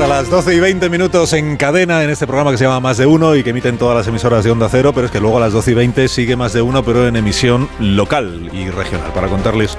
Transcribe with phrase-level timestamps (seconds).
[0.00, 2.96] Hasta las 12 y 20 minutos en cadena en este programa que se llama Más
[2.96, 5.36] de Uno y que emiten todas las emisoras de Onda Cero, pero es que luego
[5.36, 9.12] a las 12 y 20 sigue Más de Uno, pero en emisión local y regional,
[9.12, 9.76] para contarles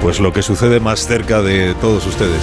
[0.00, 2.40] pues lo que sucede más cerca de todos ustedes.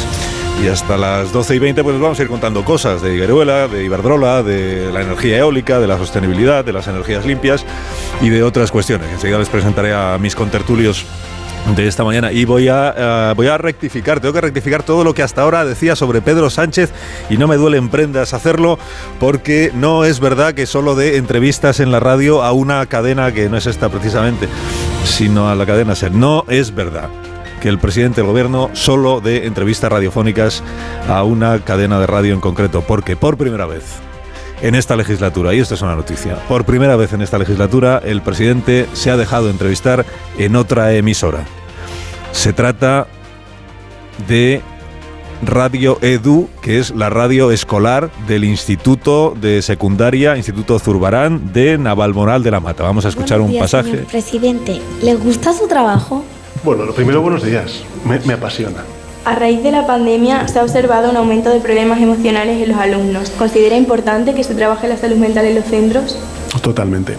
[0.63, 3.67] Y hasta las 12 y 20 pues nos vamos a ir contando cosas de Igueruela,
[3.67, 7.65] de Iberdrola, de la energía eólica, de la sostenibilidad, de las energías limpias
[8.21, 9.09] y de otras cuestiones.
[9.11, 11.05] Enseguida les presentaré a mis contertulios
[11.75, 15.13] de esta mañana y voy a, uh, voy a rectificar, tengo que rectificar todo lo
[15.13, 16.91] que hasta ahora decía sobre Pedro Sánchez
[17.29, 18.79] y no me duelen prendas hacerlo
[19.19, 23.49] porque no es verdad que solo de entrevistas en la radio a una cadena que
[23.49, 24.47] no es esta precisamente,
[25.03, 26.11] sino a la cadena SER.
[26.11, 27.09] No es verdad
[27.61, 30.63] que el presidente del gobierno solo de entrevistas radiofónicas
[31.07, 33.83] a una cadena de radio en concreto, porque por primera vez
[34.61, 38.21] en esta legislatura, y esto es una noticia, por primera vez en esta legislatura el
[38.21, 40.05] presidente se ha dejado entrevistar
[40.37, 41.45] en otra emisora.
[42.31, 43.07] Se trata
[44.27, 44.61] de
[45.41, 52.43] Radio Edu, que es la radio escolar del Instituto de Secundaria, Instituto Zurbarán de Navalmoral
[52.43, 52.83] de la Mata.
[52.83, 53.91] Vamos a escuchar Buenos un pasaje.
[53.91, 56.25] señor presidente, ¿le gusta su trabajo?
[56.63, 57.83] Bueno, lo primero, buenos días.
[58.03, 58.83] Me, me apasiona.
[59.29, 62.79] A raíz de la pandemia se ha observado un aumento de problemas emocionales en los
[62.79, 63.29] alumnos.
[63.29, 66.17] ¿Considera importante que se trabaje la salud mental en los centros?
[66.63, 67.13] Totalmente.
[67.13, 67.17] ¿Eh?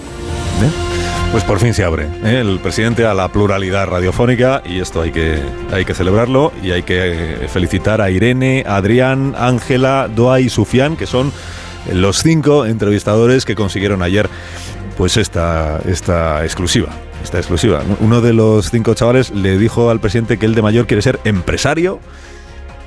[1.30, 2.40] Pues por fin se abre ¿eh?
[2.40, 5.38] el presidente a la pluralidad radiofónica y esto hay que,
[5.72, 10.96] hay que celebrarlo y hay que eh, felicitar a Irene, Adrián, Ángela, Doa y Sufián,
[10.96, 11.32] que son
[11.92, 14.28] los cinco entrevistadores que consiguieron ayer
[15.00, 16.90] pues esta, esta exclusiva.
[17.22, 17.80] Esta exclusiva.
[18.00, 21.18] Uno de los cinco chavales le dijo al presidente que él de mayor quiere ser
[21.24, 22.00] empresario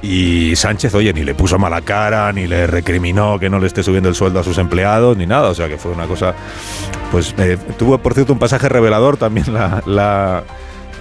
[0.04, 3.82] y Sánchez, oye, ni le puso mala cara, ni le recriminó que no le esté
[3.82, 5.50] subiendo el sueldo a sus empleados, ni nada.
[5.50, 6.36] O sea que fue una cosa.
[7.12, 10.44] Pues eh, tuvo, por cierto, un pasaje revelador también la, la,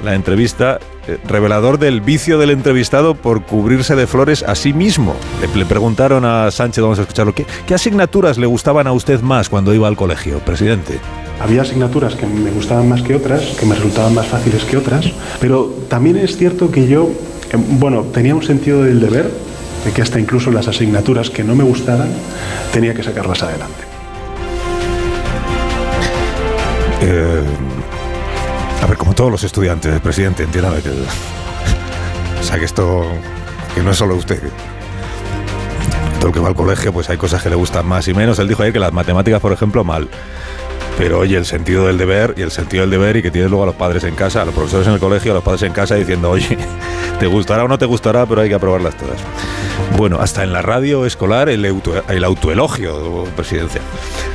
[0.02, 0.78] la entrevista.
[1.08, 5.16] eh, revelador del vicio del entrevistado por cubrirse de flores a sí mismo.
[5.40, 9.20] Le, le preguntaron a Sánchez, vamos a escucharlo, ¿qué, ¿qué asignaturas le gustaban a usted
[9.20, 11.00] más cuando iba al colegio, presidente?
[11.40, 15.06] Había asignaturas que me gustaban más que otras, que me resultaban más fáciles que otras,
[15.40, 17.10] pero también es cierto que yo,
[17.50, 19.28] eh, bueno, tenía un sentido del deber,
[19.84, 22.08] de que hasta incluso las asignaturas que no me gustaban,
[22.72, 23.82] tenía que sacarlas adelante.
[27.04, 27.42] Eh,
[28.82, 30.90] a ver, como todos los estudiantes, presidente, entiéndame que.
[30.90, 33.06] O sea, que esto.
[33.74, 34.42] que no es solo usted.
[36.18, 38.40] Todo el que va al colegio, pues hay cosas que le gustan más y menos.
[38.40, 40.08] Él dijo ayer que las matemáticas, por ejemplo, mal.
[40.98, 43.64] Pero oye, el sentido del deber y el sentido del deber y que tienes luego
[43.64, 45.72] a los padres en casa, a los profesores en el colegio, a los padres en
[45.72, 46.56] casa diciendo, oye,
[47.18, 49.18] te gustará o no te gustará, pero hay que aprobarlas todas.
[49.96, 53.84] Bueno, hasta en la radio escolar el, auto, el autoelogio presidencial.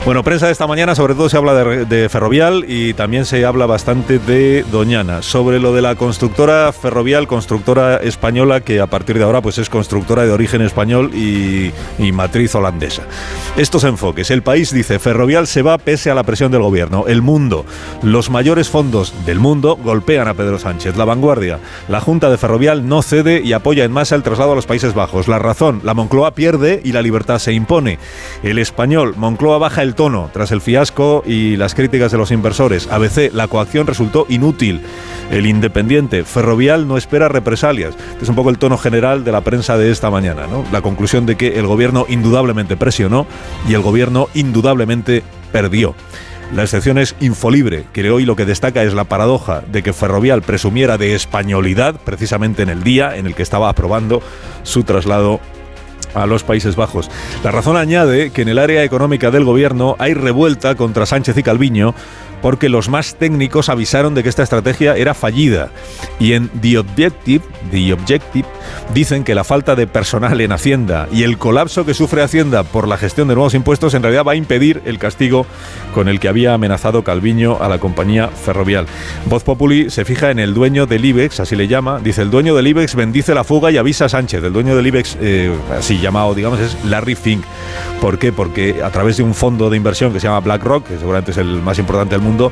[0.05, 3.43] Bueno, prensa de esta mañana sobre todo se habla de, de, Ferrovial y también se
[3.43, 5.21] habla bastante de Doñana.
[5.21, 9.69] Sobre lo de la constructora Ferrovial, constructora española que a partir de ahora pues es
[9.69, 13.03] constructora de origen español y, y matriz holandesa.
[13.57, 14.31] Estos enfoques.
[14.31, 17.05] El país dice Ferrovial se va pese a la presión del gobierno.
[17.07, 17.65] El mundo.
[18.03, 20.97] Los mayores fondos del mundo golpean a Pedro Sánchez.
[20.97, 21.59] La vanguardia.
[21.87, 24.93] La Junta de Ferrovial no cede y apoya en masa el traslado a los Países
[24.93, 25.27] Bajos.
[25.27, 25.81] La razón.
[25.83, 27.99] La Moncloa pierde y la libertad se impone.
[28.43, 29.13] El español.
[29.17, 32.87] Moncloa baja el tono tras el fiasco y las críticas de los inversores.
[32.91, 34.81] ABC, la coacción resultó inútil.
[35.31, 37.95] El Independiente, Ferrovial no espera represalias.
[38.11, 40.63] Este es un poco el tono general de la prensa de esta mañana, ¿no?
[40.71, 43.25] La conclusión de que el gobierno indudablemente presionó
[43.67, 45.95] y el gobierno indudablemente perdió.
[46.53, 50.41] La excepción es Infolibre, que hoy lo que destaca es la paradoja de que Ferrovial
[50.41, 54.21] presumiera de españolidad precisamente en el día en el que estaba aprobando
[54.63, 55.41] su traslado
[56.13, 57.11] a los Países Bajos.
[57.43, 61.43] La razón añade que en el área económica del gobierno hay revuelta contra Sánchez y
[61.43, 61.93] Calviño
[62.41, 65.69] porque los más técnicos avisaron de que esta estrategia era fallida.
[66.19, 68.47] Y en The Objective, The Objective
[68.93, 72.87] dicen que la falta de personal en Hacienda y el colapso que sufre Hacienda por
[72.87, 75.45] la gestión de nuevos impuestos en realidad va a impedir el castigo
[75.93, 78.85] con el que había amenazado Calviño a la compañía ferrovial.
[79.25, 82.55] Voz Populi se fija en el dueño del IBEX, así le llama, dice el dueño
[82.55, 84.43] del IBEX bendice la fuga y avisa a Sánchez.
[84.43, 87.43] El dueño del IBEX, eh, así llamado, digamos, es Larry Fink.
[88.01, 88.31] ¿Por qué?
[88.31, 91.37] Porque a través de un fondo de inversión que se llama BlackRock, que seguramente es
[91.37, 92.51] el más importante del mundo, mundo,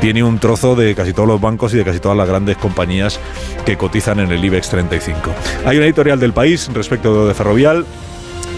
[0.00, 3.20] tiene un trozo de casi todos los bancos y de casi todas las grandes compañías
[3.66, 5.30] que cotizan en el IBEX 35.
[5.66, 7.84] Hay una editorial del país respecto de Ferrovial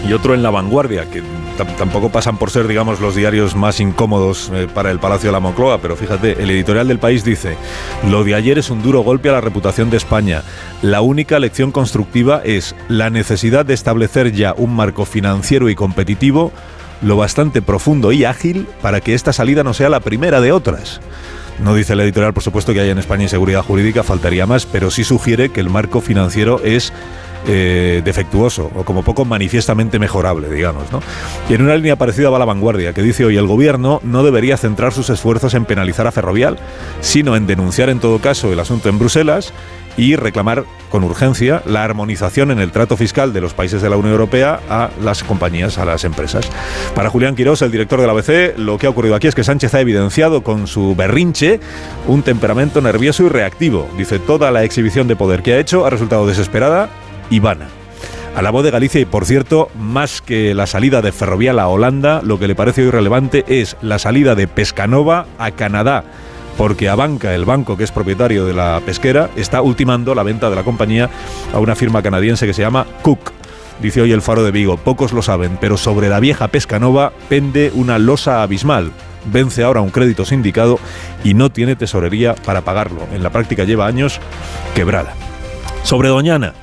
[0.07, 1.23] y otro en La Vanguardia, que
[1.77, 5.39] tampoco pasan por ser, digamos, los diarios más incómodos eh, para el Palacio de la
[5.39, 7.55] Moncloa, pero fíjate, el editorial del país dice,
[8.09, 10.43] lo de ayer es un duro golpe a la reputación de España.
[10.81, 16.51] La única lección constructiva es la necesidad de establecer ya un marco financiero y competitivo
[17.03, 21.01] lo bastante profundo y ágil para que esta salida no sea la primera de otras.
[21.63, 24.89] No dice el editorial, por supuesto, que haya en España inseguridad jurídica, faltaría más, pero
[24.89, 26.91] sí sugiere que el marco financiero es
[27.45, 30.91] eh, defectuoso o como poco manifiestamente mejorable, digamos.
[30.91, 31.01] ¿no?
[31.49, 34.55] Y en una línea parecida va la vanguardia, que dice hoy el gobierno no debería
[34.57, 36.57] centrar sus esfuerzos en penalizar a Ferrovial,
[37.01, 39.53] sino en denunciar en todo caso el asunto en Bruselas
[39.97, 43.97] y reclamar con urgencia la armonización en el trato fiscal de los países de la
[43.97, 46.49] Unión Europea a las compañías, a las empresas.
[46.95, 49.43] Para Julián Quirós, el director de la ABC, lo que ha ocurrido aquí es que
[49.43, 51.59] Sánchez ha evidenciado con su berrinche
[52.07, 53.87] un temperamento nervioso y reactivo.
[53.97, 56.89] Dice, toda la exhibición de poder que ha hecho ha resultado desesperada
[57.29, 57.67] y vana.
[58.35, 61.67] A la voz de Galicia y por cierto, más que la salida de Ferrovial a
[61.67, 66.03] Holanda, lo que le parece hoy relevante es la salida de Pescanova a Canadá
[66.57, 70.55] porque Abanca, el banco que es propietario de la pesquera, está ultimando la venta de
[70.55, 71.09] la compañía
[71.53, 73.31] a una firma canadiense que se llama Cook.
[73.81, 77.11] Dice hoy el Faro de Vigo, pocos lo saben, pero sobre la vieja pesca nova
[77.27, 78.91] pende una losa abismal.
[79.25, 80.79] Vence ahora un crédito sindicado
[81.23, 83.07] y no tiene tesorería para pagarlo.
[83.13, 84.19] En la práctica lleva años
[84.75, 85.13] quebrada.
[85.83, 86.53] Sobre Doñana,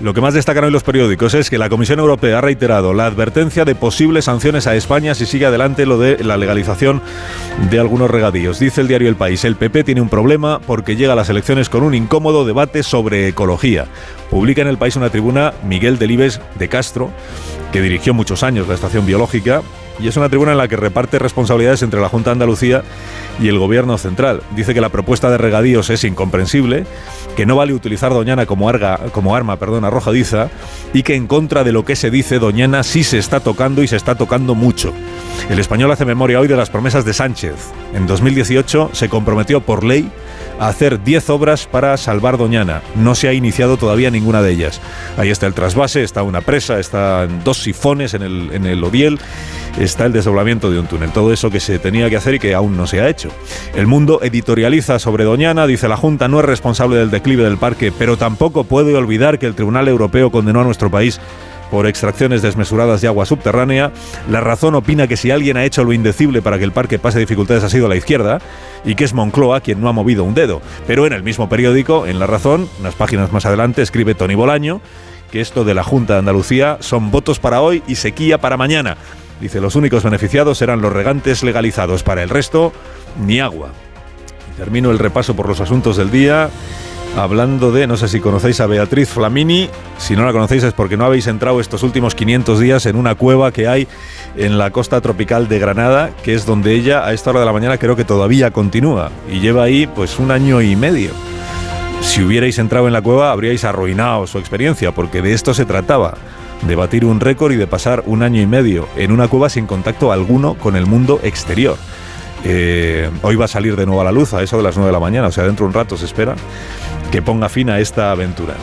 [0.00, 3.06] lo que más destacan hoy los periódicos es que la Comisión Europea ha reiterado la
[3.06, 7.02] advertencia de posibles sanciones a España si sigue adelante lo de la legalización
[7.70, 8.58] de algunos regadíos.
[8.58, 11.68] Dice el diario El País, el PP tiene un problema porque llega a las elecciones
[11.68, 13.86] con un incómodo debate sobre ecología.
[14.30, 17.10] Publica en El País una tribuna Miguel Delibes de Castro,
[17.72, 19.62] que dirigió muchos años la estación biológica,
[19.98, 22.82] y es una tribuna en la que reparte responsabilidades entre la Junta de Andalucía
[23.40, 24.42] y el Gobierno central.
[24.54, 26.86] Dice que la propuesta de regadíos es incomprensible
[27.36, 28.70] que no vale utilizar Doñana como,
[29.12, 30.48] como arma perdón, arrojadiza
[30.92, 33.88] y que en contra de lo que se dice, Doñana sí se está tocando y
[33.88, 34.92] se está tocando mucho.
[35.48, 37.54] El español hace memoria hoy de las promesas de Sánchez.
[37.94, 40.10] En 2018 se comprometió por ley
[40.58, 42.82] a hacer 10 obras para salvar Doñana.
[42.94, 44.80] No se ha iniciado todavía ninguna de ellas.
[45.16, 49.18] Ahí está el trasvase, está una presa, están dos sifones en el, en el Odiel,
[49.78, 51.10] está el desdoblamiento de un túnel.
[51.10, 53.30] Todo eso que se tenía que hacer y que aún no se ha hecho.
[53.74, 57.92] El mundo editorializa sobre Doñana, dice la Junta no es responsable del declive del parque,
[57.96, 61.20] pero tampoco puede olvidar que el Tribunal Europeo condenó a nuestro país
[61.70, 63.92] por extracciones desmesuradas de agua subterránea.
[64.28, 67.20] La razón opina que si alguien ha hecho lo indecible para que el parque pase
[67.20, 68.40] dificultades ha sido la izquierda
[68.84, 70.60] y que es Moncloa quien no ha movido un dedo.
[70.86, 74.80] Pero en el mismo periódico, en La Razón, unas páginas más adelante, escribe Tony Bolaño
[75.30, 78.96] que esto de la Junta de Andalucía son votos para hoy y sequía para mañana.
[79.40, 82.02] Dice, los únicos beneficiados serán los regantes legalizados.
[82.02, 82.72] Para el resto,
[83.24, 83.70] ni agua.
[84.56, 86.50] Termino el repaso por los asuntos del día
[87.16, 90.96] hablando de, no sé si conocéis a Beatriz Flamini, si no la conocéis es porque
[90.96, 93.88] no habéis entrado estos últimos 500 días en una cueva que hay
[94.36, 97.52] en la costa tropical de Granada, que es donde ella a esta hora de la
[97.52, 101.10] mañana creo que todavía continúa y lleva ahí pues un año y medio.
[102.02, 106.14] Si hubierais entrado en la cueva habríais arruinado su experiencia, porque de esto se trataba,
[106.62, 109.66] de batir un récord y de pasar un año y medio en una cueva sin
[109.66, 111.76] contacto alguno con el mundo exterior.
[112.44, 114.88] Eh, hoy va a salir de nuevo a la luz a eso de las 9
[114.88, 116.34] de la mañana, o sea, dentro de un rato se espera
[117.10, 118.54] que ponga fin a esta aventura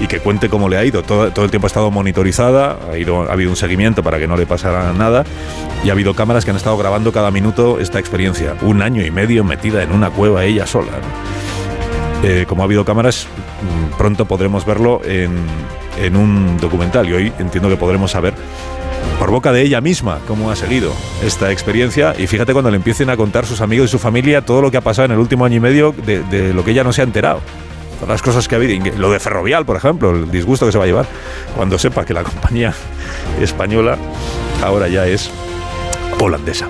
[0.00, 1.02] y que cuente cómo le ha ido.
[1.02, 4.36] Todo, el tiempo ha estado monitorizada, ha, ido, ha habido un seguimiento para que no
[4.36, 5.24] le pasara nada
[5.84, 8.54] y ha habido cámaras que han estado grabando cada minuto esta experiencia.
[8.62, 10.92] Un año y medio metida en una cueva ella sola.
[12.22, 15.36] Eh, como ha habido cámaras, mm, pronto podremos verlo en,
[16.02, 18.34] en un documental y hoy entiendo que podremos saber
[19.18, 20.92] por boca de ella misma cómo ha seguido
[21.24, 22.14] esta experiencia.
[22.18, 24.76] Y fíjate cuando le empiecen a contar sus amigos y su familia todo lo que
[24.76, 27.02] ha pasado en el último año y medio de, de lo que ella no se
[27.02, 27.40] ha enterado.
[28.06, 30.84] Las cosas que ha habido, lo de Ferrovial, por ejemplo, el disgusto que se va
[30.84, 31.06] a llevar.
[31.56, 32.72] Cuando sepa que la compañía
[33.40, 33.98] española
[34.62, 35.30] ahora ya es
[36.20, 36.68] holandesa.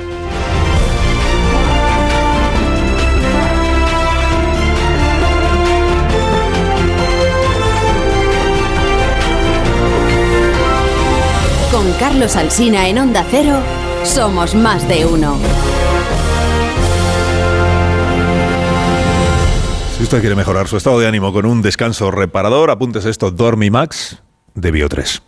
[11.99, 13.59] Carlos Alsina en Onda Cero,
[14.05, 15.37] somos más de uno.
[19.97, 24.23] Si usted quiere mejorar su estado de ánimo con un descanso reparador, apuntes esto Dormimax
[24.55, 25.28] de Bio3.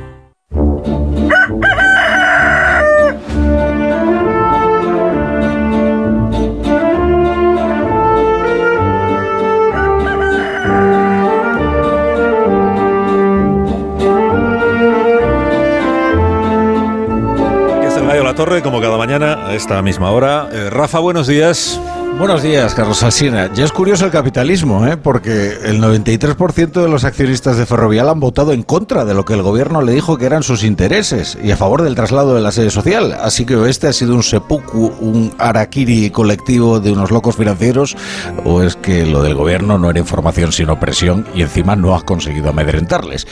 [18.59, 20.49] Como cada mañana, a esta misma hora.
[20.51, 21.79] Eh, Rafa, buenos días.
[22.17, 23.51] Buenos días, Carlos Alsina.
[23.53, 24.95] Ya es curioso el capitalismo, ¿eh?
[24.95, 29.33] porque el 93% de los accionistas de Ferrovial han votado en contra de lo que
[29.33, 32.51] el gobierno le dijo que eran sus intereses y a favor del traslado de la
[32.51, 33.17] sede social.
[33.19, 37.97] Así que este ha sido un seppuku, un araquiri colectivo de unos locos financieros,
[38.45, 42.03] o es que lo del gobierno no era información sino presión y encima no has
[42.03, 43.25] conseguido amedrentarles.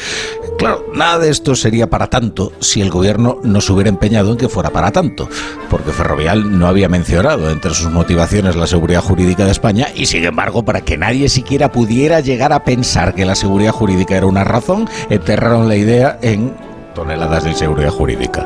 [0.58, 4.38] Claro, nada de esto sería para tanto si el gobierno no se hubiera empeñado en
[4.38, 5.30] que fuera para tanto,
[5.70, 10.24] porque Ferrovial no había mencionado entre sus motivaciones la seguridad jurídica de España y sin
[10.24, 14.44] embargo para que nadie siquiera pudiera llegar a pensar que la seguridad jurídica era una
[14.44, 16.69] razón, enterraron la idea en
[17.00, 18.46] toneladas de seguridad jurídica.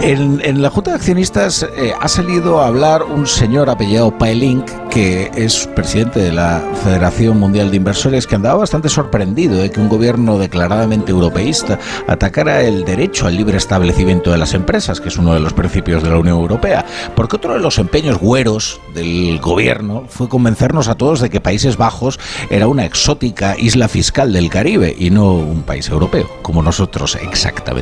[0.00, 4.64] En, en la Junta de Accionistas eh, ha salido a hablar un señor apellidado Paelink,
[4.88, 9.78] que es presidente de la Federación Mundial de Inversores, que andaba bastante sorprendido de que
[9.78, 15.18] un gobierno declaradamente europeísta atacara el derecho al libre establecimiento de las empresas, que es
[15.18, 16.86] uno de los principios de la Unión Europea.
[17.14, 21.76] Porque otro de los empeños güeros del gobierno fue convencernos a todos de que Países
[21.76, 22.18] Bajos
[22.48, 27.81] era una exótica isla fiscal del Caribe y no un país europeo, como nosotros exactamente.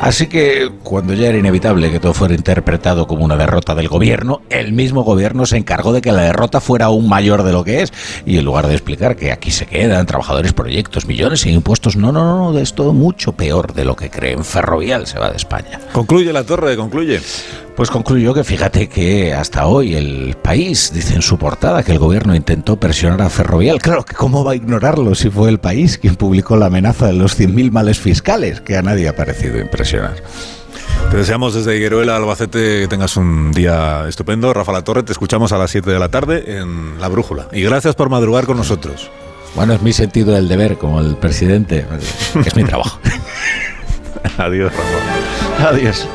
[0.00, 4.42] Así que cuando ya era inevitable que todo fuera interpretado como una derrota del gobierno,
[4.50, 7.82] el mismo gobierno se encargó de que la derrota fuera aún mayor de lo que
[7.82, 7.92] es.
[8.24, 12.12] Y en lugar de explicar que aquí se quedan trabajadores, proyectos, millones en impuestos, no,
[12.12, 14.44] no, no, es todo mucho peor de lo que creen.
[14.44, 15.80] Ferrovial se va de España.
[15.92, 17.20] Concluye la torre, concluye.
[17.80, 21.98] Pues concluyo que fíjate que hasta hoy el país dice en su portada que el
[21.98, 23.80] gobierno intentó presionar a Ferrovial.
[23.80, 27.14] Claro que cómo va a ignorarlo si fue el país quien publicó la amenaza de
[27.14, 30.16] los 100.000 males fiscales, que a nadie ha parecido impresionar.
[31.10, 34.52] Te deseamos desde Higueruela, Albacete, que tengas un día estupendo.
[34.52, 37.48] Rafa La Torre, te escuchamos a las 7 de la tarde en La Brújula.
[37.50, 39.10] Y gracias por madrugar con nosotros.
[39.54, 41.86] Bueno, es mi sentido del deber como el presidente.
[42.44, 43.00] Es mi trabajo.
[44.36, 45.70] Adiós, Rafa.
[45.70, 46.06] Adiós.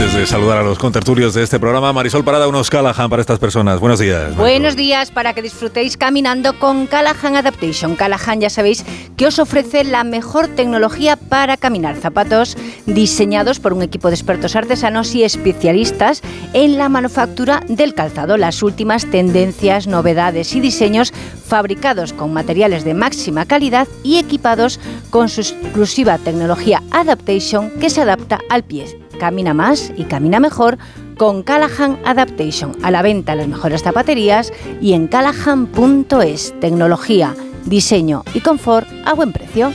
[0.00, 3.38] Antes de saludar a los contertulios de este programa, Marisol Parada, unos Callahan para estas
[3.38, 3.80] personas.
[3.80, 4.34] Buenos días.
[4.34, 7.96] Buenos días para que disfrutéis caminando con Callahan Adaptation.
[7.96, 8.82] Callahan ya sabéis
[9.18, 11.96] que os ofrece la mejor tecnología para caminar.
[11.96, 16.22] Zapatos diseñados por un equipo de expertos artesanos y especialistas
[16.54, 18.38] en la manufactura del calzado.
[18.38, 21.12] Las últimas tendencias, novedades y diseños
[21.46, 24.80] fabricados con materiales de máxima calidad y equipados
[25.10, 29.09] con su exclusiva tecnología Adaptation que se adapta al pie.
[29.20, 30.78] Camina más y camina mejor
[31.18, 32.74] con Callahan Adaptation.
[32.82, 34.50] A la venta en las mejores zapaterías
[34.80, 36.54] y en callahan.es.
[36.58, 37.34] Tecnología,
[37.66, 39.72] diseño y confort a buen precio.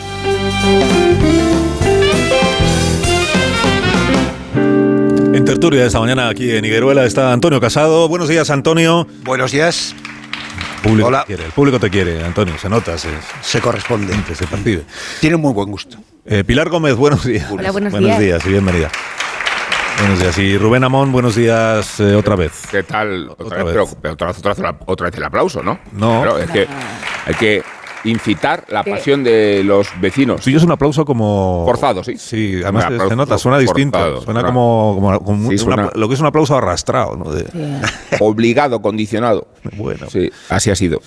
[5.33, 8.07] En tertulia esta mañana aquí en Higueruela está Antonio Casado.
[8.07, 9.05] Buenos días, Antonio.
[9.23, 9.93] Buenos días.
[10.77, 11.21] El público Hola.
[11.21, 13.09] te quiere, el público te quiere, Antonio, se nota, se,
[13.41, 14.13] Se corresponde.
[14.33, 14.83] se percibe.
[15.19, 15.97] Tiene muy buen gusto.
[16.25, 17.47] Eh, Pilar Gómez, buenos días.
[17.51, 18.19] Hola, buenos buenos días.
[18.19, 18.89] días y bienvenida.
[19.99, 20.37] Buenos días.
[20.37, 22.51] Y Rubén Amón, buenos días eh, otra vez.
[22.69, 23.29] ¿Qué tal?
[23.29, 23.73] Otra, Otra vez, vez.
[23.75, 25.79] pero- pero otra, vez, otra, vez, otra vez el aplauso, ¿no?
[25.93, 26.21] No.
[26.21, 26.67] Claro, es que
[27.25, 27.63] hay que
[28.05, 30.41] incitar la pasión de los vecinos.
[30.41, 31.63] Tuyo es un aplauso como...
[31.65, 32.15] Forzado, sí.
[32.17, 33.97] Sí, además se- aplauso se nota, suena distinto.
[33.99, 37.15] forzado, suena como, como, como Sí, un- suena- una- lo que es un aplauso arrastrado.
[37.17, 37.31] ¿no?
[37.31, 37.45] De-
[38.19, 39.47] Obligado, condicionado.
[39.77, 40.07] Bueno.
[40.09, 41.01] Sí, así ha sido.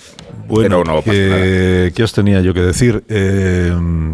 [0.46, 3.04] Bueno, Pero no que- ¿qué os tenía yo que decir?
[3.08, 3.72] Eh,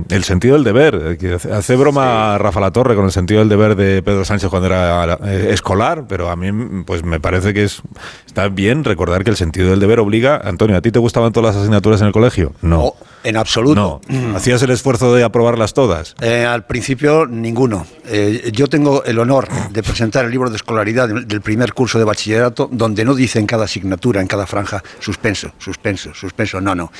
[0.09, 0.95] el sentido del deber.
[1.13, 4.49] eh, que hace- broma Rafa La Torre con el sentido del deber de Pedro Sánchez
[4.51, 7.83] cuando era eh, escolar, pero a mí pues me parece que es
[8.27, 10.41] está bien recordar que el sentido del deber obliga.
[10.45, 12.53] Antonio, ¿a ti te gustaban todas las asignaturas en el colegio?
[12.63, 12.74] No.
[12.77, 14.01] No, en absoluto.
[14.09, 14.37] No.
[14.37, 16.15] ¿Hacías el esfuerzo de aprobarlas todas?
[16.21, 17.87] Eh, al principio, ninguno.
[18.07, 21.99] Eh, yo tengo el honor de presentar el libro de escolaridad del, del primer curso
[21.99, 26.61] de bachillerato, donde no dice en cada asignatura, en cada franja, suspenso, suspenso, suspenso.
[26.61, 26.91] No, no.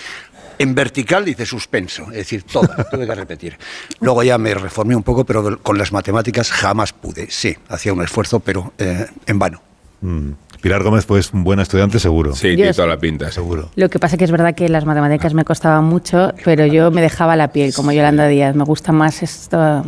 [0.59, 3.59] En vertical dice suspenso, es decir, toda, tuve que repetir.
[4.01, 7.31] Luego ya me reformé un poco, pero con las matemáticas jamás pude.
[7.31, 9.63] Sí, hacía un esfuerzo, pero eh, en vano.
[10.05, 10.33] Mm.
[10.61, 12.35] Pilar Gómez, pues un buen estudiante seguro.
[12.35, 13.31] Sí, tiene toda la pinta.
[13.31, 13.69] Seguro.
[13.77, 17.03] Lo que pasa que es verdad que las matemáticas me costaban mucho, pero yo me
[17.03, 18.55] dejaba la piel, como Yolanda Díaz.
[18.57, 19.85] Me gusta más esto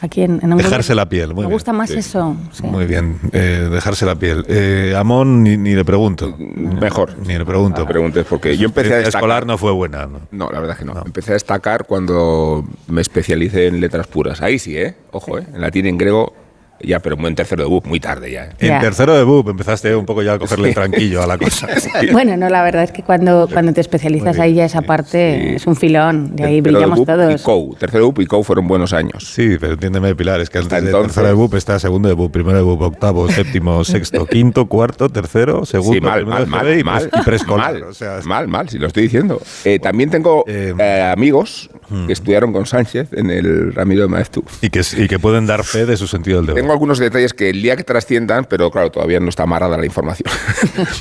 [0.00, 1.52] aquí en, en Dejarse la piel, muy Me bien.
[1.52, 1.98] gusta más Sí.
[1.98, 2.36] eso.
[2.52, 2.62] sí.
[2.64, 4.44] Muy bien, eh, dejarse la piel.
[4.48, 6.36] Eh, Amón, ni, ni le pregunto.
[6.38, 7.16] Mejor.
[7.26, 7.80] Ni le pregunto.
[7.82, 9.20] No preguntes porque yo empecé a La destacar.
[9.20, 10.06] escolar no fue buena.
[10.06, 10.20] ¿no?
[10.30, 11.02] No, la verdad es que no.
[11.04, 14.40] Empecé a destacar cuando me especialicé en letras puras.
[14.40, 14.94] Ahí sí, ¿eh?
[15.10, 15.46] Ojo, ¿eh?
[15.52, 16.32] En latín y en griego,
[16.82, 18.44] ya, pero muy en tercero de BUP, muy tarde ya.
[18.46, 18.50] ¿eh?
[18.58, 18.80] En Ya.
[18.80, 21.68] tercero de BUP empezaste un poco ya a cogerle tranquillo a la cosa.
[22.12, 25.66] Bueno, no, la verdad es que cuando, cuando te especializas ahí ya esa parte es
[25.66, 27.40] un filón, de ahí Tercero de brillamos BUP todos.
[27.40, 27.76] Y COU.
[27.78, 29.24] Tercero de BUP y COU fueron buenos años.
[29.32, 32.32] Sí, pero entiéndeme, Pilar, es que antes de tercero de BUP está segundo de BUP,
[32.32, 36.78] primero de BUP, octavo, séptimo, sexto, quinto, cuarto, tercero, segundo, Sí, mal, mal, de mal,
[36.78, 37.72] y, mal, y preescolar.
[37.74, 39.40] mal, o sea, es- mal, mal, si lo estoy diciendo.
[39.64, 40.74] Eh, también tengo eh,
[41.12, 42.06] amigos hmm.
[42.06, 44.44] que estudiaron con Sánchez en el Ramiro de Maeztu.
[44.60, 46.62] y, que, y que pueden dar fe de su sentido del deber.
[46.62, 49.86] Tengo algunos detalles que el día que trasciendan, pero claro, todavía no está amarrada la
[49.86, 50.32] información,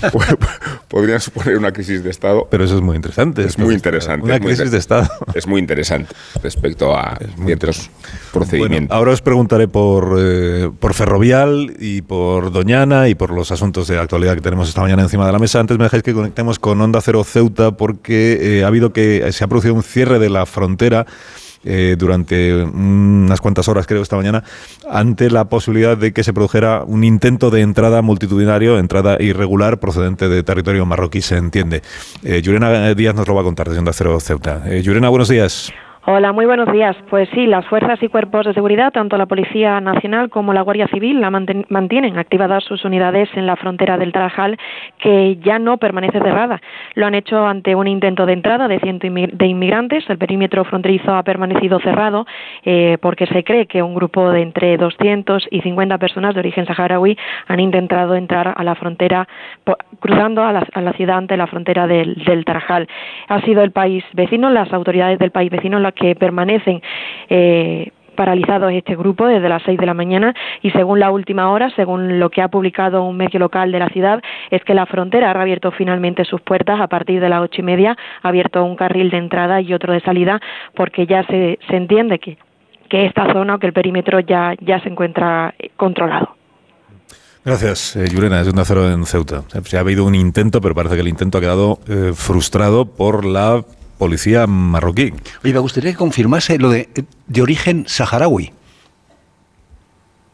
[0.88, 2.48] podrían suponer una crisis de Estado.
[2.50, 3.44] Pero eso es muy interesante.
[3.44, 4.26] Es muy interesante.
[4.26, 5.10] Una es crisis de Estado.
[5.34, 6.14] Es muy interesante
[6.44, 7.90] respecto a ciertos
[8.32, 8.88] procedimientos.
[8.90, 13.88] Bueno, ahora os preguntaré por, eh, por Ferrovial y por Doñana y por los asuntos
[13.88, 15.60] de actualidad que tenemos esta mañana encima de la mesa.
[15.60, 19.44] Antes me dejáis que conectemos con Onda Cero Ceuta porque eh, ha habido que se
[19.44, 21.06] ha producido un cierre de la frontera
[21.64, 24.44] eh, durante unas cuantas horas, creo, esta mañana,
[24.90, 30.30] ante la posibilidad de que se produjera un intento de entrada multitudinario, entrada irregular procedente
[30.30, 31.82] de territorio marroquí, se entiende.
[32.24, 34.64] Eh, Yurena Díaz nos lo va a contar desde Onda Cero Ceuta.
[34.66, 35.72] Eh, Yurena, buenos días.
[36.04, 36.98] Hola, muy buenos días.
[37.12, 40.88] Pues sí, las fuerzas y cuerpos de seguridad, tanto la Policía Nacional como la Guardia
[40.88, 44.58] Civil, la mantienen activadas sus unidades en la frontera del Tarajal,
[44.98, 46.60] que ya no permanece cerrada.
[46.96, 50.04] Lo han hecho ante un intento de entrada de ciento de inmigrantes.
[50.10, 52.26] El perímetro fronterizo ha permanecido cerrado
[52.66, 56.66] eh, porque se cree que un grupo de entre 200 y 50 personas de origen
[56.66, 57.16] saharaui
[57.48, 59.28] han intentado entrar a la frontera,
[60.00, 62.88] cruzando a la, la ciudad ante la frontera del, del Tarajal.
[63.28, 66.82] Ha sido el país vecino, las autoridades del país vecino que permanecen
[67.30, 71.72] eh, paralizados este grupo desde las seis de la mañana y según la última hora,
[71.76, 75.32] según lo que ha publicado un medio local de la ciudad, es que la frontera
[75.32, 78.76] ha reabierto finalmente sus puertas a partir de las ocho y media, ha abierto un
[78.76, 80.40] carril de entrada y otro de salida
[80.76, 82.38] porque ya se, se entiende que,
[82.90, 86.36] que esta zona o que el perímetro ya, ya se encuentra eh, controlado.
[87.44, 89.42] Gracias, eh, Yurena, es Onda Cero en Ceuta.
[89.64, 93.26] Se ha habido un intento, pero parece que el intento ha quedado eh, frustrado por
[93.26, 93.64] la
[94.06, 95.14] policía marroquí.
[95.44, 96.90] Oye, me gustaría que confirmase lo de,
[97.28, 98.52] de origen saharaui.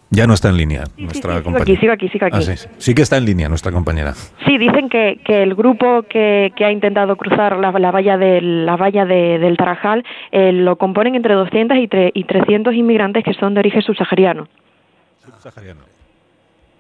[0.10, 1.63] Ya no está en línea nuestra Sigo compañera.
[1.63, 2.38] aquí, sigo aquí, sigo aquí.
[2.38, 2.67] Ah, sí, sí.
[2.77, 4.13] Sí que está en línea nuestra compañera.
[4.45, 8.65] Sí, dicen que, que el grupo que, que ha intentado cruzar la, la valla, del,
[8.65, 13.25] la valla de- del Tarajal eh, lo componen entre 200 y, tre- y 300 inmigrantes
[13.25, 14.47] que son de origen subsahariano.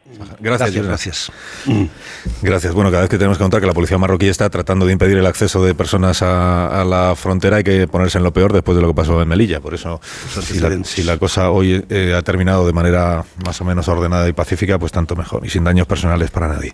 [0.09, 0.87] Gracias, Gracias, Yurena.
[0.89, 1.31] gracias.
[2.41, 2.73] Gracias.
[2.73, 5.17] Bueno, cada vez que tenemos que contar que la policía marroquí está tratando de impedir
[5.17, 8.75] el acceso de personas a, a la frontera, hay que ponerse en lo peor después
[8.75, 9.59] de lo que pasó en Melilla.
[9.59, 9.99] Por eso,
[10.41, 14.27] si la, si la cosa hoy eh, ha terminado de manera más o menos ordenada
[14.29, 15.45] y pacífica, pues tanto mejor.
[15.45, 16.71] Y sin daños personales para nadie.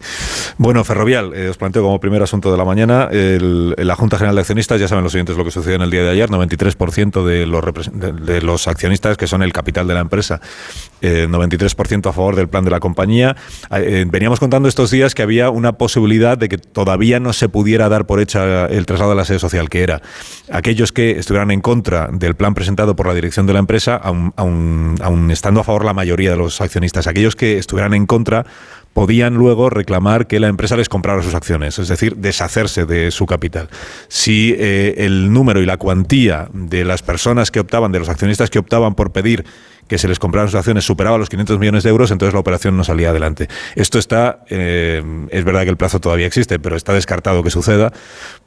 [0.58, 4.36] Bueno, Ferrovial, eh, os planteo como primer asunto de la mañana, el- la Junta General
[4.36, 7.26] de Accionistas, ya saben los siguientes lo que sucedió en el día de ayer, 93%
[7.26, 10.40] de los, de, de los accionistas, que son el capital de la empresa,
[11.02, 13.23] eh, 93% a favor del plan de la compañía.
[13.72, 17.90] Eh, veníamos contando estos días que había una posibilidad de que todavía no se pudiera
[17.90, 20.02] dar por hecha el traslado de la sede social, que era
[20.52, 25.30] aquellos que estuvieran en contra del plan presentado por la dirección de la empresa, aun
[25.32, 28.46] estando a favor la mayoría de los accionistas, aquellos que estuvieran en contra
[28.94, 33.26] podían luego reclamar que la empresa les comprara sus acciones, es decir, deshacerse de su
[33.26, 33.70] capital.
[34.08, 38.50] Si eh, el número y la cuantía de las personas que optaban, de los accionistas
[38.50, 39.46] que optaban por pedir
[39.88, 42.78] que se les compraran sus acciones superaba los 500 millones de euros, entonces la operación
[42.78, 43.48] no salía adelante.
[43.76, 47.92] Esto está, eh, es verdad que el plazo todavía existe, pero está descartado que suceda,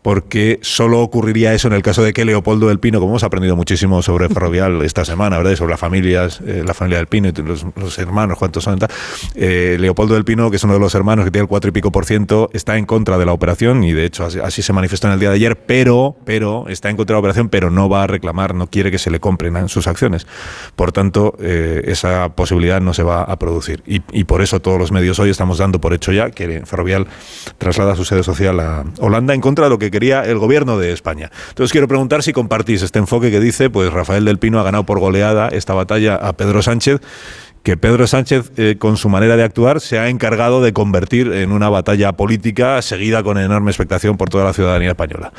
[0.02, 3.56] porque solo ocurriría eso en el caso de que Leopoldo del Pino, como hemos aprendido
[3.56, 5.52] muchísimo sobre Ferrovial esta semana, ¿verdad?
[5.52, 8.78] Y sobre las familias, eh, la familia del Pino y los, los hermanos, cuántos son,
[8.78, 8.90] tal.
[9.34, 11.72] Eh, Leopoldo del Pino, que es uno de los hermanos que tiene el cuatro y
[11.72, 14.72] pico por ciento, está en contra de la operación y de hecho así, así se
[14.72, 17.70] manifestó en el día de ayer, pero, pero está en contra de la operación, pero
[17.70, 20.26] no va a reclamar, no quiere que se le compren sus acciones.
[20.76, 23.82] Por tanto, eh, esa posibilidad no se va a producir.
[23.86, 27.06] Y, por eso todos los medios hoy estamos dando por hecho ya que Ferrovial
[27.58, 30.92] traslada su sede social a Holanda en contra de lo que quería el gobierno de
[30.92, 31.30] España.
[31.48, 34.84] Entonces quiero preguntar si compartís este enfoque que dice, pues Rafael del Pino ha ganado
[34.84, 37.00] por goleada esta batalla a Pedro Sánchez
[37.66, 41.50] que Pedro Sánchez, eh, con su manera de actuar, se ha encargado de convertir en
[41.50, 45.32] una batalla política seguida con enorme expectación por toda la ciudadanía española.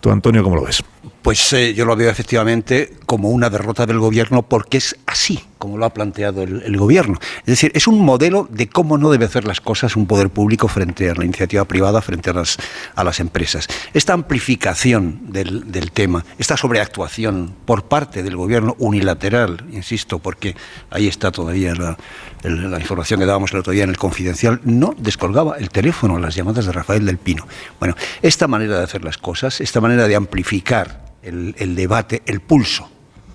[0.00, 0.82] Tú, Antonio, ¿cómo lo ves?
[1.22, 5.40] Pues eh, yo lo veo efectivamente como una derrota del gobierno porque es así.
[5.58, 7.18] como lo ha planteado el, gobierno.
[7.40, 10.68] Es decir, es un modelo de cómo no debe hacer las cosas un poder público
[10.68, 12.56] frente a la iniciativa privada, frente a las,
[12.94, 13.68] a las empresas.
[13.92, 20.56] Esta amplificación del, del tema, esta sobreactuación por parte del gobierno unilateral, insisto, porque
[20.88, 21.98] ahí está todavía la,
[22.42, 26.20] la información que dábamos el otro día en el confidencial, no descolgaba el teléfono a
[26.20, 27.46] las llamadas de Rafael del Pino.
[27.78, 32.40] Bueno, esta manera de hacer las cosas, esta manera de amplificar el, el debate, el
[32.40, 32.88] pulso,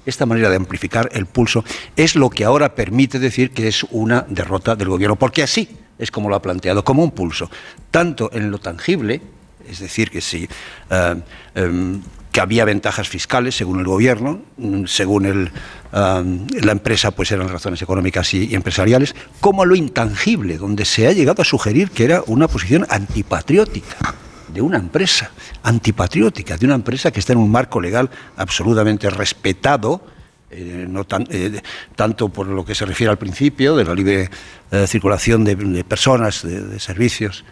[0.06, 1.64] esta manera de amplificar el pulso
[1.96, 6.12] es lo que ahora permite decir que es una derrota del gobierno, porque así es
[6.12, 7.50] como lo ha planteado, como un pulso,
[7.92, 9.22] tanto en lo tangible,
[9.68, 10.48] es decir, que si
[10.92, 14.42] uh, um, que había ventajas fiscales según el gobierno,
[14.88, 15.52] según el,
[15.94, 21.08] um, la empresa, pues eran razones económicas y, y, empresariales, como lo intangible, donde se
[21.08, 24.16] ha llegado a sugerir que era una posición antipatriótica
[24.56, 25.30] de una empresa
[25.64, 30.02] antipatriótica, de una empresa que está en un marco legal absolutamente respetado,
[30.50, 31.62] eh, no tan, eh,
[31.96, 34.30] tanto por lo que se refiere al principio de la libre
[34.72, 37.44] eh, circulación de, personas, de, servicios,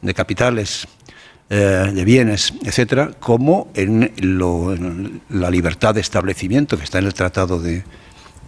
[0.00, 0.86] de capitales,
[1.48, 7.14] de bienes, etcétera, como en, lo, en, la libertad de establecimiento que está en el
[7.14, 7.84] Tratado de,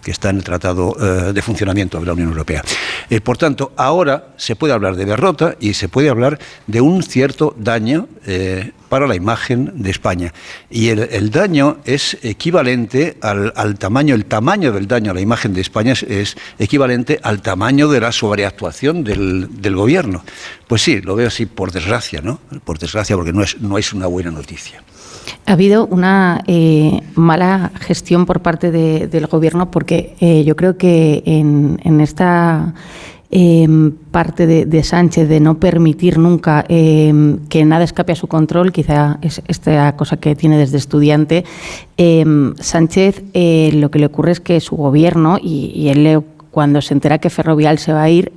[0.07, 2.63] que está en el Tratado eh, de Funcionamiento de la Unión Europea.
[3.11, 6.39] Eh, por tanto, ahora se puede hablar de derrota y se puede hablar
[6.69, 10.33] de un cierto daño eh, para la imagen de España.
[10.71, 15.61] Y el, daño es equivalente al, tamaño, el tamaño del daño a la imagen de
[15.61, 20.25] España es, es equivalente al tamaño de la sobreactuación del, del, gobierno.
[20.69, 22.39] Pues sí, lo veo así por desgracia, ¿no?
[22.63, 24.85] Por desgracia, porque no es, no es una buena noticia.
[25.47, 30.77] Ha habido una eh, mala gestión por parte de, del Gobierno porque eh, yo creo
[30.77, 32.75] que en, esta
[33.31, 33.69] eh,
[34.11, 39.19] parte de, Sánchez de no permitir nunca eh, que nada escape a su control, quizá
[39.23, 41.45] es esta cosa que tiene desde estudiante,
[41.97, 42.25] eh,
[42.61, 43.23] Sánchez
[43.75, 47.31] lo que le ocurre es que su gobierno, y, y él cuando se entera que
[47.31, 48.33] Ferrovial se va a ir,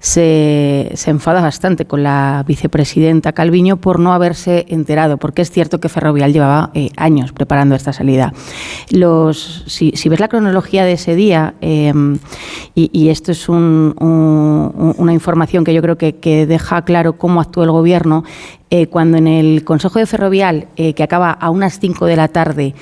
[0.00, 5.88] se, enfada bastante con la vicepresidenta Calviño por no haberse enterado, porque es cierto que
[5.88, 8.32] Ferrovial llevaba eh, años preparando esta salida.
[8.90, 11.92] Los, si, ves la cronología de ese día, eh,
[12.74, 17.64] y, esto es un, un, una información que yo creo que, deja claro cómo actuó
[17.64, 18.24] el gobierno,
[18.70, 22.28] eh, cuando en el Consejo de Ferrovial, eh, que acaba a unas 5 de la
[22.28, 22.74] tarde,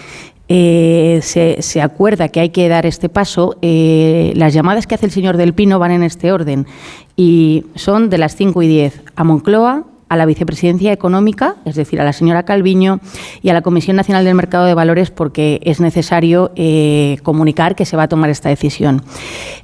[0.49, 5.07] eh, se, se, acuerda que hay que dar este paso, eh, las llamadas que hace
[5.07, 6.67] el señor Del Pino van en este orden
[7.17, 12.01] y son de las 5 y 10 a Moncloa, a la vicepresidencia económica, es decir,
[12.01, 13.01] a la señora Calviño
[13.43, 17.85] y a la Comisión Nacional del Mercado de Valores porque es necesario eh, comunicar que
[17.85, 19.03] se va a tomar esta decisión.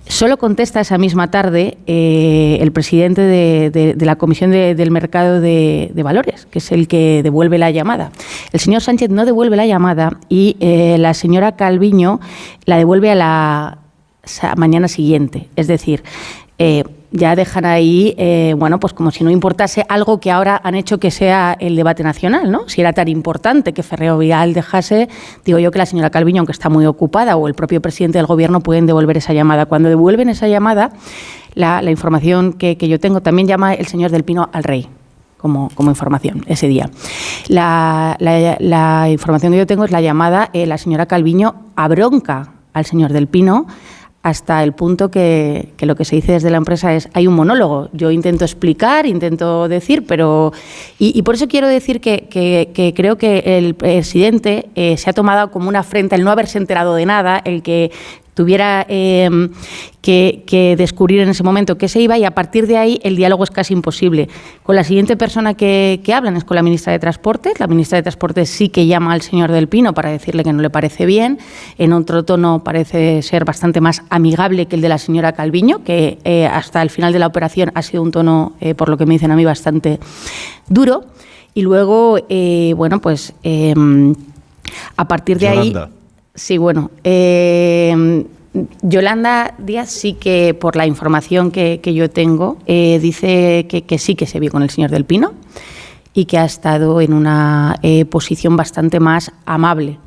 [0.07, 5.93] Solo contesta esa misma tarde eh, el presidente de, la Comisión de, del Mercado de,
[6.05, 8.13] Valores, que es el que devuelve la llamada.
[8.53, 12.21] El señor Sánchez no devuelve la llamada y eh, la señora Calviño
[12.67, 13.79] la devuelve a la
[14.57, 15.49] mañana siguiente.
[15.57, 16.03] Es decir,
[17.15, 20.99] ya dejan ahí, eh, bueno, pues como si no importase algo que ahora han hecho
[20.99, 22.69] que sea el debate nacional, ¿no?
[22.69, 25.09] Si era tan importante que Ferreo Vial dejase,
[25.45, 28.27] digo yo que la señora Calviño, aunque está muy ocupada, o el propio presidente del
[28.27, 29.67] gobierno pueden devolver esa llamada.
[29.67, 30.91] Cuando devuelven esa llamada,
[31.55, 34.89] la, información que, yo tengo, también llama el señor del Pino al rey.
[35.37, 36.89] Como, como información ese día.
[37.49, 38.17] La,
[39.09, 43.29] información que yo tengo es la llamada, eh, la señora Calviño abronca al señor del
[43.29, 43.67] Pino
[44.25, 47.91] hasta el punto que, lo que se dice desde la empresa es hay un monólogo.
[47.93, 50.51] Yo intento explicar, intento decir, pero...
[50.99, 55.69] Y, por eso quiero decir que creo que el presidente eh, se ha tomado como
[55.69, 57.93] una afrenta el no haberse enterado de nada, el que
[58.35, 59.49] tuviera eh,
[60.01, 63.17] que, que, descubrir en ese momento que se iba y a partir de ahí el
[63.17, 64.29] diálogo es casi imposible.
[64.63, 67.59] Con la siguiente persona que, que, hablan es con la ministra de Transportes.
[67.61, 70.63] La ministra de Transportes sí que llama al señor del Pino para decirle que no
[70.63, 71.39] le parece bien.
[71.79, 76.19] En otro tono parece ser bastante más amigable que el de la señora Calviño, que
[76.25, 79.07] eh, hasta el final de la operación ha sido un tono, eh, por lo que
[79.07, 80.01] me dicen a mí, bastante
[80.69, 81.05] duro.
[81.55, 84.15] Y luego, eh, bueno, pues em,
[84.97, 85.85] a partir de Yolanda.
[85.85, 86.04] ahí...
[86.35, 86.91] Sí, bueno.
[87.05, 88.25] Eh,
[88.83, 93.99] Yolanda Díaz sí que, por la información que, que yo tengo, eh, dice que, que,
[93.99, 95.33] sí que se vio con el señor del Pino
[96.13, 99.99] y que ha estado en una eh, posición bastante más amable.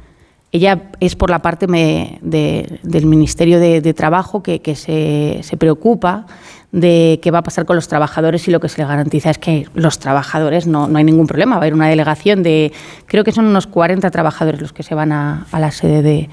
[0.54, 6.26] Ella es por la parte me, de, del Ministerio de, Trabajo que, se, se, preocupa
[6.72, 9.38] de qué va a pasar con los trabajadores y lo que se le garantiza es
[9.38, 11.56] que los trabajadores no, no hay ningún problema.
[11.56, 12.74] Va a haber una delegación de,
[13.06, 16.30] creo que son unos 40 trabajadores los que se van a, la sede de,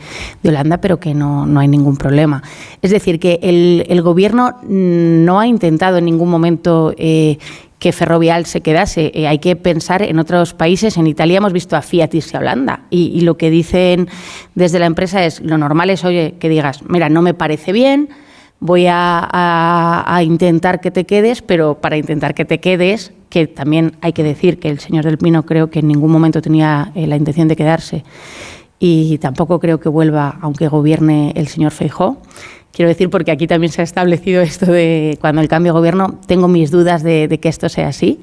[0.49, 2.43] Holanda, pero que no, no, hay ningún problema.
[2.83, 7.39] Es decir, que el, el gobierno no ha intentado en ningún momento eh,
[7.85, 9.13] que Ferrovial se quedase.
[9.15, 10.97] Eh, hay que pensar en otros países.
[10.97, 14.09] En Italia hemos visto a Fiat irse a Holanda y, lo que dicen
[14.55, 18.09] desde la empresa es, lo normal es, oye, que digas, mira, no me parece bien,
[18.65, 24.15] voy a, intentar que te quedes, pero para intentar que te quedes, que también hay
[24.15, 27.17] que decir que el señor Del Pino creo que en ningún momento tenía eh, la
[27.17, 28.05] intención de quedarse
[28.79, 32.23] y tampoco creo que vuelva, aunque gobierne el señor Feijó.
[32.75, 36.19] Quiero decir, porque aquí también se ha establecido esto de cuando el cambio de gobierno,
[36.27, 38.21] tengo mis dudas de, que esto sea así.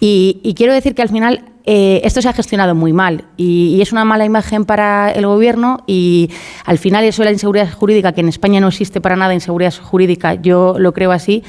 [0.00, 3.92] Y, quiero decir que al final eh, esto se ha gestionado muy mal y, es
[3.92, 6.30] una mala imagen para el gobierno y
[6.66, 9.72] al final eso de la inseguridad jurídica, que en España no existe para nada inseguridad
[9.72, 11.42] jurídica, yo lo creo así,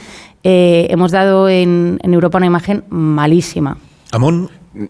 [0.44, 3.78] eh, hemos dado en, en Europa una imagen malísima.
[4.14, 4.50] Amón.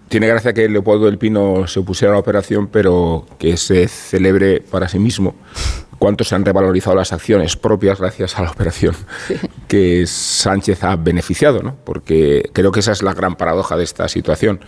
[0.09, 4.61] Tiene gracia que Leopoldo del Pino se opusiera a la operación, pero que se celebre
[4.61, 5.35] para sí mismo
[5.97, 8.95] cuánto se han revalorizado las acciones propias gracias a la operación
[9.67, 11.75] que Sánchez ha beneficiado, ¿no?
[11.83, 14.59] porque creo que esa es la gran paradoja de esta situación.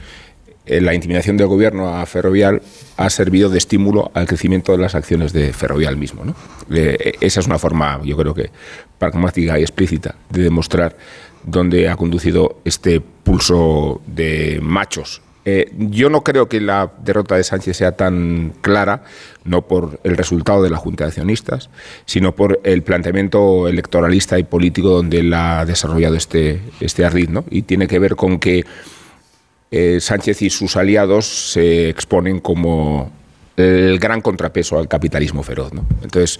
[0.65, 2.61] Eh, la intimidación del gobierno a Ferrovial
[2.97, 6.23] ha servido de estímulo al crecimiento de las acciones de Ferrovial mismo.
[6.25, 6.35] ¿no?
[6.69, 8.51] Eh, esa es una forma, yo creo que
[8.97, 10.95] pragmática y explícita de demostrar
[11.51, 17.43] dónde ha conducido este pulso de machos eh, yo no creo que la derrota de
[17.43, 19.03] Sánchez sea tan clara,
[19.45, 21.69] no por el resultado de la Junta de Accionistas,
[22.05, 27.09] sino por el planteamiento electoralista y político donde él ha desarrollado este, este.
[27.29, 27.45] ¿no?
[27.49, 28.63] Y tiene que ver con que
[29.71, 33.11] eh, Sánchez y sus aliados se exponen como
[33.59, 35.73] el gran contrapeso al capitalismo feroz.
[35.73, 35.85] ¿no?
[36.01, 36.39] Entonces,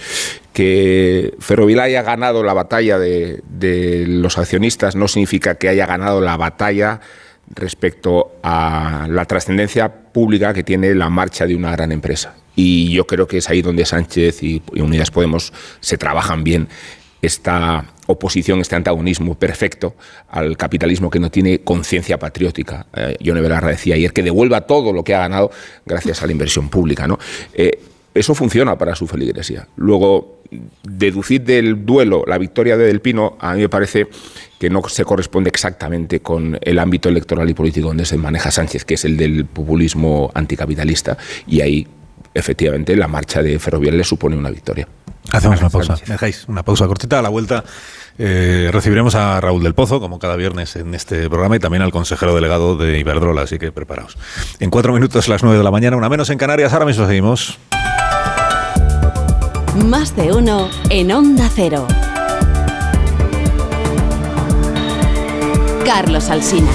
[0.54, 6.22] que Ferrovial haya ganado la batalla de, de los accionistas no significa que haya ganado
[6.22, 7.02] la batalla
[7.56, 12.36] respecto a la trascendencia pública que tiene la marcha de una gran empresa.
[12.56, 16.68] Y yo creo que es ahí donde Sánchez y Unidas Podemos se trabajan bien
[17.22, 19.96] esta oposición, este antagonismo perfecto
[20.30, 22.88] al capitalismo que no tiene conciencia patriótica.
[22.96, 25.52] Eh, Yone decía ayer que devuelva todo lo que ha ganado
[25.86, 27.08] gracias a la inversión pública.
[27.08, 27.20] ¿no?
[27.54, 27.80] Eh,
[28.14, 29.68] eso funciona para su feligresía.
[29.76, 30.42] Luego,
[30.84, 34.08] deducir del duelo la victoria de Del Pino, a mí me parece
[34.60, 38.84] que no se corresponde exactamente con el ámbito electoral y político donde se maneja Sánchez,
[38.84, 41.88] que es el del populismo anticapitalista, y ahí
[42.34, 44.88] efectivamente la marcha de Ferrovial le supone una victoria.
[45.32, 47.64] Hacemos una pausa, dejáis una pausa cortita, a la vuelta
[48.22, 51.92] eh, recibiremos a Raúl del Pozo, como cada viernes en este programa, y también al
[51.92, 54.18] consejero delegado de Iberdrola, así que preparaos.
[54.60, 57.58] En cuatro minutos, las nueve de la mañana, una menos en Canarias, ahora mismo seguimos.
[59.86, 61.88] Más de uno en Onda Cero.
[65.86, 66.70] Carlos Alsina.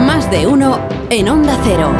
[0.00, 1.92] Más de uno en Onda Cero.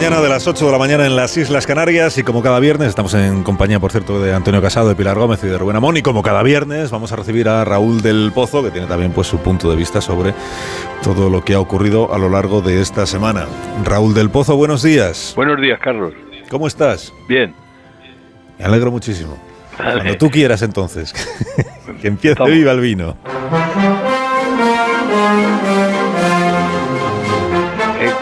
[0.00, 3.12] De las 8 de la mañana en las Islas Canarias y como cada viernes estamos
[3.12, 6.02] en compañía, por cierto, de Antonio Casado, de Pilar Gómez y de Rubén Amón y
[6.02, 9.38] como cada viernes vamos a recibir a Raúl del Pozo, que tiene también pues su
[9.38, 10.32] punto de vista sobre
[11.02, 13.46] todo lo que ha ocurrido a lo largo de esta semana.
[13.84, 15.34] Raúl del Pozo, buenos días.
[15.36, 16.14] Buenos días, Carlos.
[16.48, 17.12] ¿Cómo estás?
[17.28, 17.54] Bien.
[18.58, 19.38] Me alegro muchísimo.
[19.76, 21.14] Cuando tú quieras entonces.
[22.00, 23.16] que empiece viva el vino.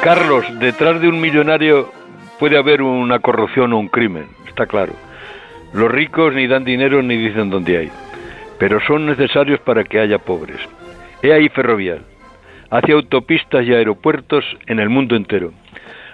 [0.02, 1.90] Carlos, detrás de un millonario
[2.38, 4.92] puede haber una corrupción o un crimen, está claro.
[5.74, 7.90] Los ricos ni dan dinero ni dicen dónde hay,
[8.58, 10.61] pero son necesarios para que haya pobres.
[11.20, 12.02] He ahí Ferrovial.
[12.70, 15.52] Hace autopistas y aeropuertos en el mundo entero.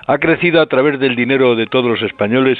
[0.06, 2.58] Ha crecido a través del dinero de todos los españoles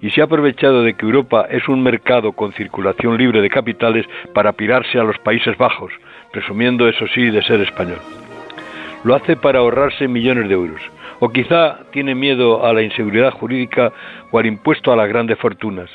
[0.00, 4.06] y se ha aprovechado de que Europa es un mercado con circulación libre de capitales
[4.34, 5.92] para pirarse a los Países Bajos,
[6.32, 7.98] presumiendo eso sí de ser español
[9.04, 10.80] lo hace para ahorrarse millones de euros.
[11.20, 13.92] O quizá tiene miedo a la inseguridad jurídica
[14.30, 15.90] o al impuesto a las grandes fortunas.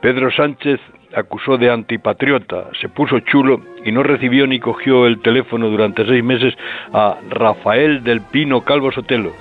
[0.00, 0.80] Pedro Sánchez
[1.14, 6.24] acusó de antipatriota, se puso chulo y no recibió ni cogió el teléfono durante seis
[6.24, 6.54] meses
[6.92, 9.32] a Rafael del Pino Calvo Sotelo,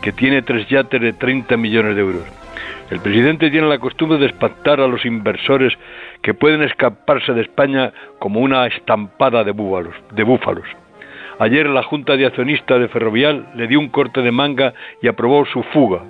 [0.00, 2.24] que tiene tres yates de 30 millones de euros.
[2.90, 5.74] El presidente tiene la costumbre de espantar a los inversores
[6.22, 9.94] que pueden escaparse de España como una estampada de búfalos.
[10.12, 10.66] De búfalos.
[11.38, 15.46] Ayer la Junta de Accionistas de Ferrovial le dio un corte de manga y aprobó
[15.46, 16.02] su fuga.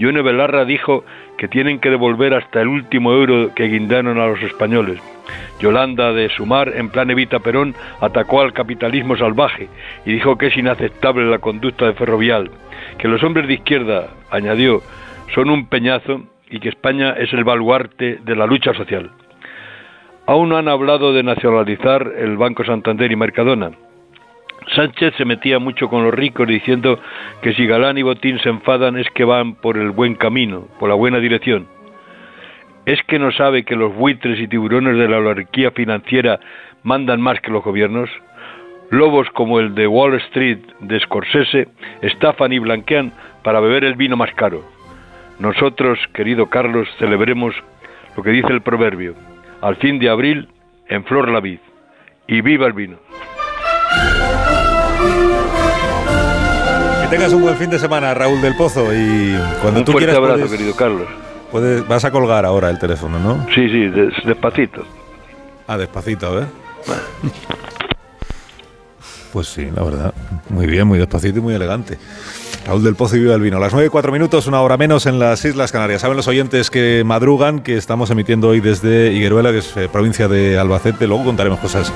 [0.00, 1.04] Yone Belarra dijo
[1.38, 5.00] que tienen que devolver hasta el último euro que guindaron a los españoles.
[5.60, 9.68] Yolanda de Sumar, en plan Evita Perón, atacó al capitalismo salvaje
[10.04, 12.50] y dijo que es inaceptable la conducta de Ferrovial,
[12.98, 14.82] que los hombres de izquierda, añadió,
[15.34, 19.12] son un peñazo y que España es el baluarte de la lucha social.
[20.26, 23.70] Aún no han hablado de nacionalizar el Banco Santander y Mercadona.
[24.74, 26.98] Sánchez se metía mucho con los ricos diciendo
[27.42, 30.88] que si Galán y Botín se enfadan es que van por el buen camino, por
[30.88, 31.66] la buena dirección.
[32.86, 36.40] ¿Es que no sabe que los buitres y tiburones de la oligarquía financiera
[36.82, 38.10] mandan más que los gobiernos?
[38.90, 41.68] Lobos como el de Wall Street de Scorsese
[42.02, 44.62] estafan y blanquean para beber el vino más caro.
[45.38, 47.54] Nosotros, querido Carlos, celebremos
[48.16, 49.14] lo que dice el proverbio,
[49.62, 50.48] al fin de abril,
[50.88, 51.58] en flor la vid,
[52.28, 52.98] y viva el vino.
[57.04, 60.06] Que tengas un buen fin de semana, Raúl del Pozo, y cuando Un tú fuerte
[60.06, 61.06] quieras abrazo, puedes- querido Carlos.
[61.50, 63.46] puedes- vas a colgar ahora el teléfono, ¿no?
[63.54, 64.84] Sí, sí, des- despacito.
[65.66, 66.46] Ah, despacito, ¿eh?
[69.32, 70.14] Pues sí, la verdad.
[70.48, 71.98] Muy bien, muy despacito y muy elegante.
[72.66, 73.58] Raúl del Pozo y Viva el Vino.
[73.58, 76.00] Las 9 y 4 minutos, una hora menos en las Islas Canarias.
[76.00, 80.28] Saben los oyentes que madrugan que estamos emitiendo hoy desde Higueruela, que es eh, provincia
[80.28, 81.06] de Albacete.
[81.06, 81.92] Luego contaremos cosas,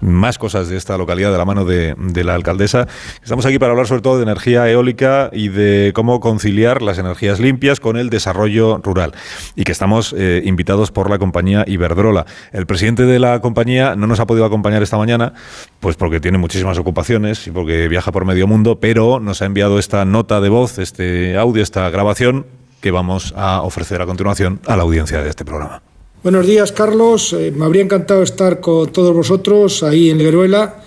[0.00, 2.86] más cosas de esta localidad de la mano de, la alcaldesa.
[3.22, 7.40] Estamos aquí para hablar sobre todo de energía eólica y de cómo conciliar las energías
[7.40, 9.12] limpias con el desarrollo rural.
[9.54, 12.26] Y que estamos eh, invitados por la compañía Iberdrola.
[12.52, 15.34] El presidente de la compañía no nos ha podido acompañar esta mañana,
[15.80, 19.78] pues porque tiene muchísimas ocupaciones y porque viaja por medio mundo, pero nos ha enviado
[19.78, 22.46] esta nota de voz, este audio, esta grabación
[22.80, 25.82] que vamos a ofrecer a continuación a la audiencia de este programa.
[26.26, 27.32] Buenos días, Carlos.
[27.34, 30.82] Eh, me habría encantado estar con todos vosotros ahí en Leruela,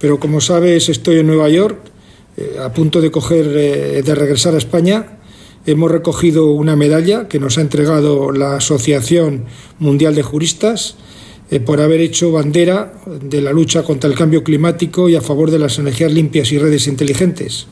[0.00, 1.78] pero como sabes estoy en Nueva York,
[2.36, 5.20] eh, a punto de coger, eh, de regresar a España.
[5.64, 9.44] Hemos recogido una medalla que nos ha entregado la Asociación
[9.78, 10.96] Mundial de Juristas
[11.64, 15.60] por haber hecho bandera de la lucha contra el cambio climático y a favor de
[15.60, 17.68] las energías limpias y redes inteligentes.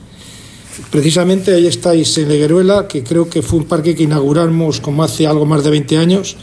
[0.92, 5.26] Precisamente ahí estáis en Legueruela, que creo que fue un parque que inauguramos como hace
[5.26, 6.36] algo más de 20 años,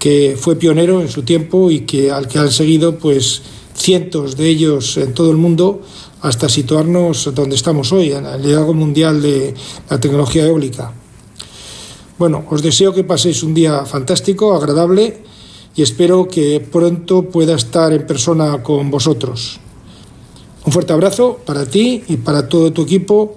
[0.00, 3.42] que fue pionero en su tiempo y que al que han seguido pues
[3.74, 5.82] cientos de ellos en todo el mundo
[6.22, 9.54] hasta situarnos donde estamos hoy, en el liderazgo mundial de
[9.88, 10.92] la tecnología eólica.
[12.18, 15.22] Bueno, os deseo que paséis un día fantástico, agradable
[15.76, 19.60] y espero que pronto pueda estar en persona con vosotros.
[20.64, 23.36] Un fuerte abrazo para ti y para todo tu equipo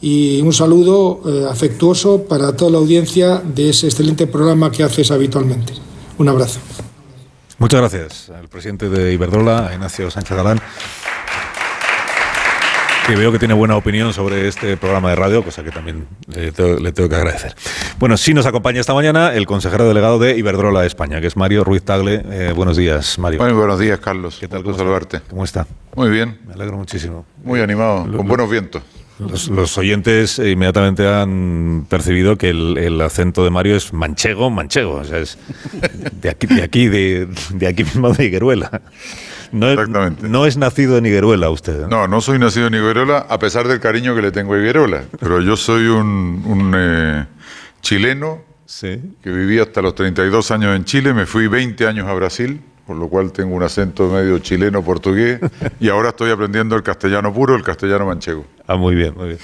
[0.00, 5.10] y un saludo eh, afectuoso para toda la audiencia de ese excelente programa que haces
[5.10, 5.89] habitualmente.
[6.20, 6.60] Un abrazo.
[7.58, 10.60] Muchas gracias al presidente de Iberdrola, Ignacio Sánchez Galán,
[13.06, 16.52] que veo que tiene buena opinión sobre este programa de radio, cosa que también le
[16.52, 17.54] tengo, le tengo que agradecer.
[17.98, 21.64] Bueno, sí nos acompaña esta mañana el consejero delegado de Iberdrola España, que es Mario
[21.64, 22.22] Ruiz Tagle.
[22.30, 23.42] Eh, buenos días, Mario.
[23.42, 24.36] Muy buenos días, Carlos.
[24.38, 24.62] ¿Qué tal?
[24.62, 25.08] Gusto ¿Cómo está?
[25.16, 25.30] saludarte.
[25.30, 25.66] ¿Cómo está?
[25.96, 26.38] Muy bien.
[26.46, 27.24] Me alegro muchísimo.
[27.42, 28.82] Muy animado, Lo- con lo- buenos vientos.
[29.20, 34.94] Los, los oyentes inmediatamente han percibido que el, el acento de Mario es manchego, manchego.
[34.94, 35.38] O sea, es
[36.20, 38.82] de aquí, de aquí, de, de aquí mismo de Higueruela.
[39.52, 39.88] No es,
[40.22, 41.82] no es nacido en Higueruela usted.
[41.82, 41.86] ¿eh?
[41.88, 45.04] No, no soy nacido en Higuerola, a pesar del cariño que le tengo a Higuerola.
[45.18, 47.26] Pero yo soy un, un, eh,
[47.82, 48.42] chileno
[48.80, 52.98] que viví hasta los 32 años en Chile, me fui 20 años a Brasil, por
[52.98, 55.38] lo cual tengo un acento medio chileno-portugués,
[55.78, 58.44] y ahora estoy aprendiendo el castellano puro, el castellano manchego.
[58.66, 59.38] Ah, muy bien, muy bien.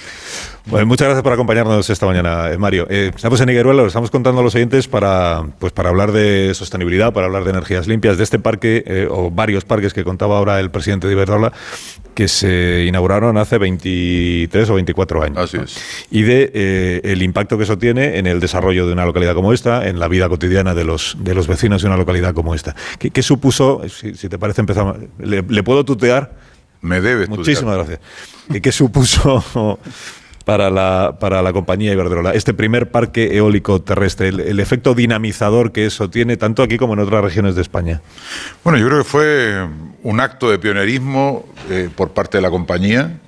[0.65, 2.87] Bueno, muchas gracias por acompañarnos esta mañana, eh, Mario.
[2.89, 6.53] Eh, estamos en Higueruela, lo estamos contando a los oyentes para, pues, para hablar de
[6.55, 10.37] sostenibilidad, para hablar de energías limpias, de este parque, eh, o varios parques que contaba
[10.37, 11.53] ahora el presidente de Iberdrola,
[12.17, 15.37] que se inauguraron hace 23 o 24 años.
[15.37, 15.65] Así ¿no?
[15.65, 15.77] es.
[16.09, 19.53] Y de eh, el impacto que eso tiene en el desarrollo de una localidad como
[19.53, 22.75] esta, en la vida cotidiana de los, de los vecinos de una localidad como esta.
[22.97, 26.33] ¿Qué, qué supuso, si, si te parece, empezamos, ¿le, le puedo tutear?
[26.81, 27.99] Me debes Muchísimas gracias.
[28.51, 29.77] ¿Qué, qué supuso
[30.47, 35.85] para la, para la compañía Iberdrola este primer parque eólico terrestre, el, efecto dinamizador que
[35.85, 38.01] eso tiene tanto aquí como en otras regiones de España?
[38.63, 39.67] Bueno, yo creo que fue
[40.03, 43.19] un acto de pionerismo eh, por parte de la compañía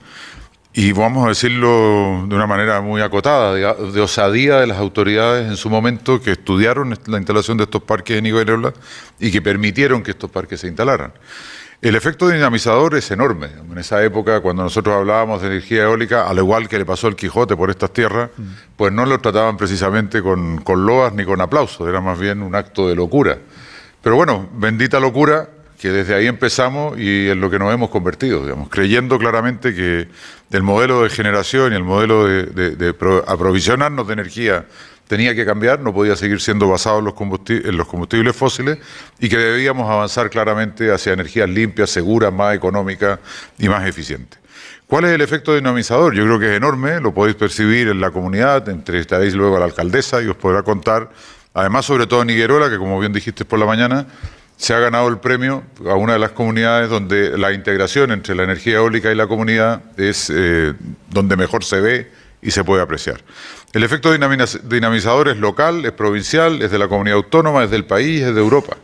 [0.71, 5.45] y vamos a decirlo de una manera muy acotada, de, de osadía de las autoridades
[5.45, 8.71] en su momento que estudiaron la instalación de estos parques en Iberdrola
[9.19, 11.11] y que permitieron que estos parques se instalaran.
[11.81, 13.47] El efecto dinamizador es enorme.
[13.71, 17.15] En esa época, cuando nosotros hablábamos de energía eólica, al igual que le pasó al
[17.15, 18.31] Quijote por estas tierras,
[18.75, 22.53] pues no lo trataban precisamente con, con loas ni con aplausos, era más bien un
[22.53, 23.37] acto de locura.
[24.03, 25.47] Pero bueno, bendita locura
[25.79, 30.09] que desde ahí empezamos y en lo que nos hemos convertido, digamos, creyendo claramente que
[30.51, 34.65] el modelo de generación y el modelo de, de- de pro- aprovisionarnos de energía
[35.09, 37.15] tenía que cambiar, no podía seguir siendo basado en los,
[37.49, 38.77] en los combustibles fósiles
[39.19, 43.17] y que debíamos avanzar claramente hacia energías limpias, seguras, más económicas
[43.57, 44.39] y más eficientes.
[44.85, 46.13] ¿Cuál es el efecto dinamizador?
[46.13, 49.65] Yo creo que es enorme, lo podéis percibir en la comunidad, entrevistaréis luego a la
[49.65, 51.09] alcaldesa y os podrá contar,
[51.55, 54.05] además sobre todo en que como bien dijiste por la mañana,
[54.57, 58.43] se ha ganado el premio a una de las comunidades donde la integración entre la
[58.43, 60.73] energía eólica y la comunidad es eh,
[61.09, 62.11] donde mejor se ve
[62.43, 63.21] y se puede apreciar.
[63.71, 67.85] El efecto dinamiz- dinamizador es local, es provincial, es de la comunidad autónoma, es del
[67.85, 68.77] país, es de Europa.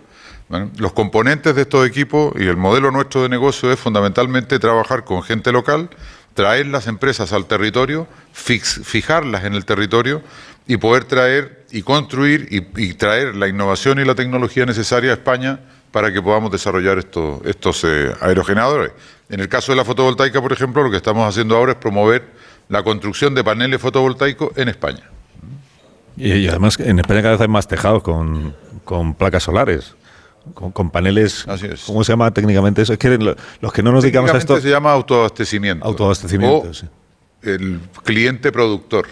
[0.78, 5.24] Los componentes de estos equipos y el modelo nuestro de negocio es fundamentalmente trabajar con
[5.24, 5.90] gente local,
[6.36, 10.22] traer las empresas al territorio, fijarlas en el territorio
[10.68, 15.62] y poder traer y construir y, traer la innovación y la tecnología necesaria a España
[15.92, 18.92] para que podamos desarrollar estos, estos eh, aerogeneradores.
[19.30, 22.35] En el caso de la fotovoltaica, por ejemplo, lo que estamos haciendo ahora es promover
[22.70, 25.04] la construcción de paneles fotovoltaicos en España.
[26.18, 29.96] Y, y además en España cada vez hay más tejados con, con placas solares.
[30.54, 31.44] Con, con paneles,
[31.88, 32.94] ¿cómo se llama técnicamente eso?
[32.94, 35.84] Es que lo- los que no nos dedicamos a esto, se llama autoabastecimiento.
[35.84, 36.86] autoabastecimiento, O sí.
[37.42, 39.08] el cliente productor.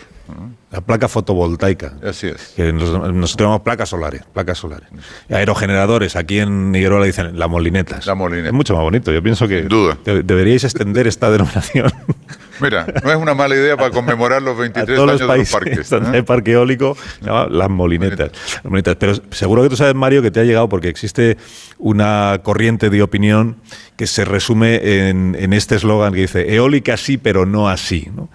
[0.71, 1.93] La placa fotovoltaica.
[2.03, 2.53] Así es.
[2.55, 4.88] Que nos- nosotros llamamos placas solares, placas solares.
[5.30, 7.99] Aerogeneradores, aquí en Higueroa dicen la molineta.
[8.05, 8.47] La molineta.
[8.47, 9.11] Es mucho más bonito.
[9.11, 11.91] Yo pienso que de- deberíais extender esta denominación
[12.61, 15.38] Mira, no es una mala idea para conmemorar los a 23 todos años los de
[15.38, 15.89] los parques.
[15.89, 16.15] donde ¿eh?
[16.17, 18.32] hay parque eólico, llama las molinetas.
[18.55, 18.95] Las molinetas.
[18.99, 21.38] Pero seguro que tú sabes, Mario, que te ha llegado porque existe
[21.80, 23.57] una corriente de opinión
[23.97, 28.09] que se resume en, en este eslogan que dice eólica sí, pero no así.
[28.15, 28.30] ¿no?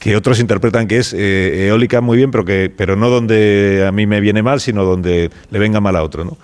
[0.00, 3.92] Que otros interpretan que es eh, eólica muy bien, pero que pero no donde a
[3.92, 6.36] mí me viene mal, sino donde le venga mal a otro.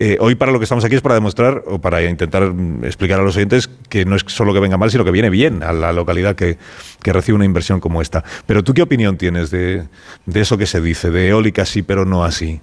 [0.00, 3.20] Eh, hoy para lo que estamos aquí es para demostrar o para intentar mm, explicar
[3.20, 5.72] a los oyentes que no es solo que venga mal, sino que viene bien a
[5.72, 6.58] la localidad que,
[7.02, 8.24] que recibe una inversión como esta.
[8.46, 9.84] Pero tú qué opinión tienes de,
[10.26, 12.60] de eso que se dice, de eólica sí, pero no así?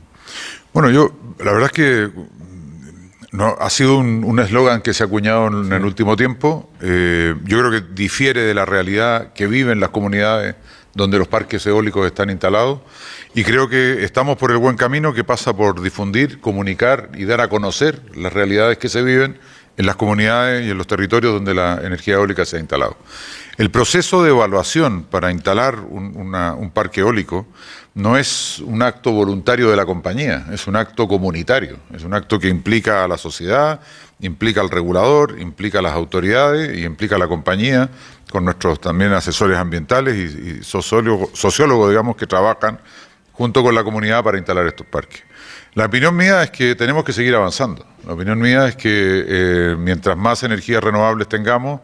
[0.73, 2.09] Bueno, yo, la verdad es que
[3.31, 6.69] no, ha sido un eslogan que se ha acuñado en el último tiempo.
[6.81, 10.55] Eh, yo creo que difiere de la realidad que viven las comunidades
[10.93, 12.81] donde los parques eólicos están instalados.
[13.33, 17.39] Y creo que estamos por el buen camino que pasa por difundir, comunicar y dar
[17.39, 19.39] a conocer las realidades que se viven
[19.77, 22.97] en las comunidades y en los territorios donde la energía eólica se ha instalado.
[23.57, 27.45] El proceso de evaluación para instalar un, parque eólico
[27.93, 32.39] no es un acto voluntario de la compañía, es un acto comunitario, es un acto
[32.39, 33.81] que implica a la sociedad,
[34.21, 37.89] implica al regulador, implica a las autoridades y implica a la compañía,
[38.31, 42.79] con nuestros también asesores ambientales y, sociólogos, digamos, que trabajan
[43.33, 45.23] junto con la comunidad para instalar estos parques.
[45.73, 47.85] La opinión mía es que tenemos que seguir avanzando.
[48.05, 51.81] La opinión mía es que eh, mientras más energías renovables tengamos,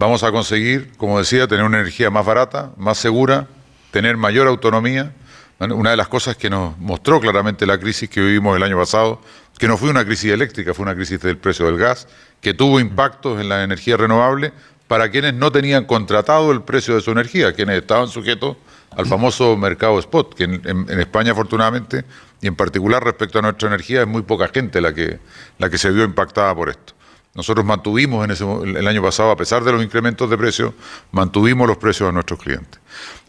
[0.00, 3.46] vamos a conseguir, como decía, tener una energía más barata, más segura,
[3.90, 5.12] tener mayor autonomía.
[5.58, 9.20] Una de las cosas que nos mostró claramente la crisis que vivimos el año pasado,
[9.58, 12.08] que no fue una crisis eléctrica, fue una crisis del precio del gas,
[12.40, 14.54] que tuvo impactos en la energía renovable
[14.88, 18.56] para quienes no tenían contratado el precio de su energía, quienes estaban sujetos
[18.96, 22.06] al famoso mercado spot, que en España afortunadamente,
[22.40, 25.18] y en particular respecto a nuestra energía, es muy poca gente la que,
[25.58, 26.94] la que se vio impactada por esto.
[27.34, 30.74] Nosotros mantuvimos en ese, el año pasado, a pesar de los incrementos de precios,
[31.12, 32.80] mantuvimos los precios a nuestros clientes.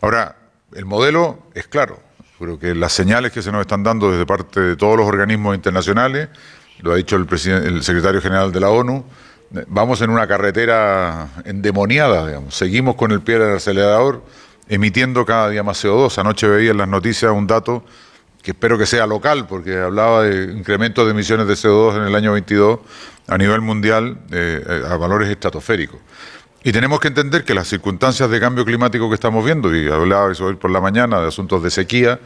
[0.02, 0.36] Ahora,
[0.74, 2.00] el modelo es claro.
[2.40, 5.56] Creo que las señales que se nos están dando desde parte de todos los organismos
[5.56, 6.30] internacionales,
[6.80, 9.06] lo ha dicho el, el secretario general de la ONU,
[9.54, 12.56] eh, vamos en una carretera endemoniada, digamos.
[12.56, 14.24] Seguimos con el pie del acelerador,
[14.68, 16.18] emitiendo cada día más CO2.
[16.18, 17.84] Anoche veía en las noticias un dato
[18.42, 22.16] que espero que sea local, porque hablaba de incrementos de emisiones de CO2 en el
[22.16, 22.80] año 22
[23.28, 26.00] a nivel mundial eh, eh, a valores estratosféricos.
[26.64, 30.32] Y tenemos que entender que las circunstancias de cambio climático que estamos viendo, y hablaba
[30.32, 32.20] eso hoy por la mañana de asuntos de sequía,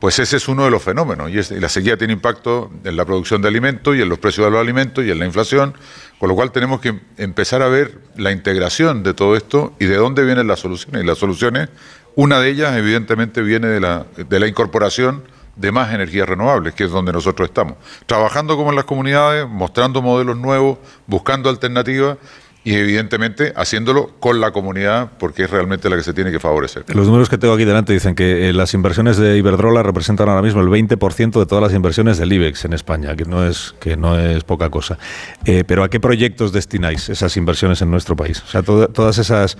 [0.00, 1.30] pues ese es uno de los fenómenos.
[1.30, 4.18] Y, es- y la sequía tiene impacto en la producción de alimentos y en los
[4.18, 5.74] precios de los alimentos y en la inflación,
[6.18, 9.96] con lo cual tenemos que empezar a ver la integración de todo esto y de
[9.96, 11.02] dónde vienen las soluciones.
[11.02, 11.68] Y las soluciones,
[12.14, 15.22] una de ellas evidentemente viene de la, de la incorporación
[15.56, 17.74] de más energías renovables, que es donde nosotros estamos.
[18.06, 22.18] Trabajando como en las comunidades, mostrando modelos nuevos, buscando alternativas
[22.64, 26.84] y evidentemente haciéndolo con la comunidad porque es realmente la que se tiene que favorecer.
[26.94, 30.42] Los números que tengo aquí delante dicen que eh, las inversiones de Iberdrola representan ahora
[30.42, 33.96] mismo el 20% de todas las inversiones del IBEX en España, que no es, que
[33.96, 34.98] no es poca cosa.
[35.44, 38.42] Eh, pero ¿a qué proyectos destináis esas inversiones en nuestro país?
[38.46, 39.58] O sea, todas esas,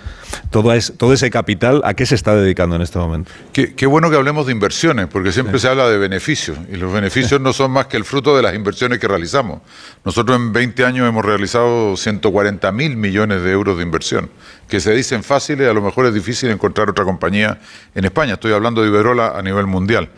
[0.51, 3.33] todo, es, todo ese capital, ¿a qué se está dedicando en este momento?
[3.53, 6.93] Qué, qué bueno que hablemos de inversiones, porque siempre se habla de beneficios, y los
[6.93, 9.61] beneficios no son más que el fruto de las inversiones que realizamos.
[10.05, 14.30] Nosotros en 20 años hemos realizado 140 mil millones de euros de inversión,
[14.68, 17.61] que se dicen fáciles, a lo mejor es difícil encontrar otra compañía
[17.95, 18.34] en España.
[18.34, 20.11] Estoy hablando de Iberola a nivel mundial.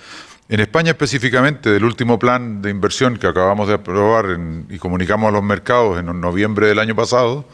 [0.49, 5.33] En España específicamente, del último plan de inversión que acabamos de aprobar y comunicamos a
[5.33, 7.47] los mercados en noviembre del año pasado,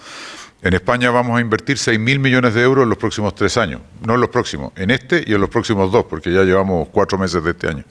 [0.63, 3.81] en España vamos a invertir 6.000 millones de euros en los próximos tres años.
[4.05, 7.17] No en los próximos, en este y en los próximos dos, porque ya llevamos cuatro
[7.17, 7.85] meses de este año.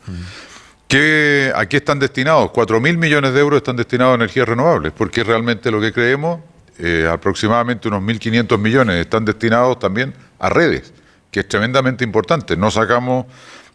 [0.88, 2.50] ¿Qué, ¿A qué están destinados?
[2.50, 6.42] 4.000 millones de euros están destinados a energías renovables, porque realmente lo que creemos
[6.80, 10.94] eh, aproximadamente unos 1.500 millones están destinados también a redes,
[11.30, 12.56] que es tremendamente importante.
[12.56, 13.26] No sacamos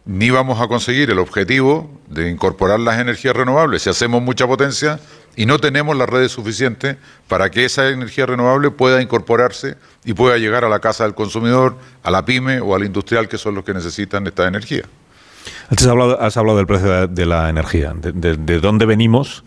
[0.05, 4.99] ni vamos a conseguir el objetivo de incorporar las energías renovables si hacemos mucha potencia
[5.35, 6.97] y no tenemos las redes suficientes
[7.27, 11.77] para que esa energía renovable pueda incorporarse y pueda llegar a la casa del consumidor,
[12.01, 14.83] a la pyme o al industrial, que son los que necesitan esta energía.
[15.69, 19.43] Has hablado, has hablado del precio de, la energía, de dónde venimos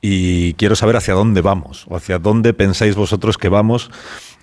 [0.00, 3.90] y quiero saber hacia dónde vamos o hacia dónde pensáis vosotros que vamos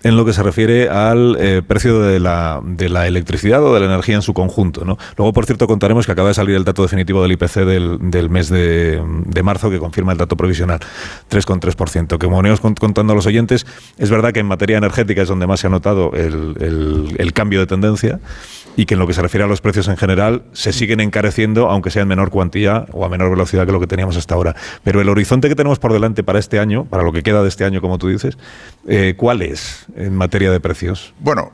[0.02, 2.62] en lo que se refiere al eh, precio de la,
[3.06, 4.84] electricidad o de la energía en su conjunto.
[4.84, 4.98] ¿no?
[5.16, 8.48] Luego, por cierto, contaremos que acaba de salir el dato definitivo del IPC del, mes
[8.48, 9.02] de,
[9.42, 10.80] marzo, que confirma el dato provisional,
[11.30, 12.18] 3,3%.
[12.18, 13.66] Que como venimos contando a los oyentes,
[13.98, 17.66] es verdad que en materia energética es donde más se ha notado el cambio de
[17.66, 18.20] tendencia
[18.76, 21.70] y que en lo que se refiere a los precios en general se siguen encareciendo,
[21.70, 24.54] aunque sea en menor cuantía o a menor velocidad que lo que teníamos hasta ahora.
[24.84, 27.48] Pero el horizonte que tenemos por delante para este año, para lo que queda de
[27.48, 28.36] este año, como tú dices,
[28.86, 31.14] eh, ¿cuál es en materia de precios?
[31.18, 31.52] Bueno,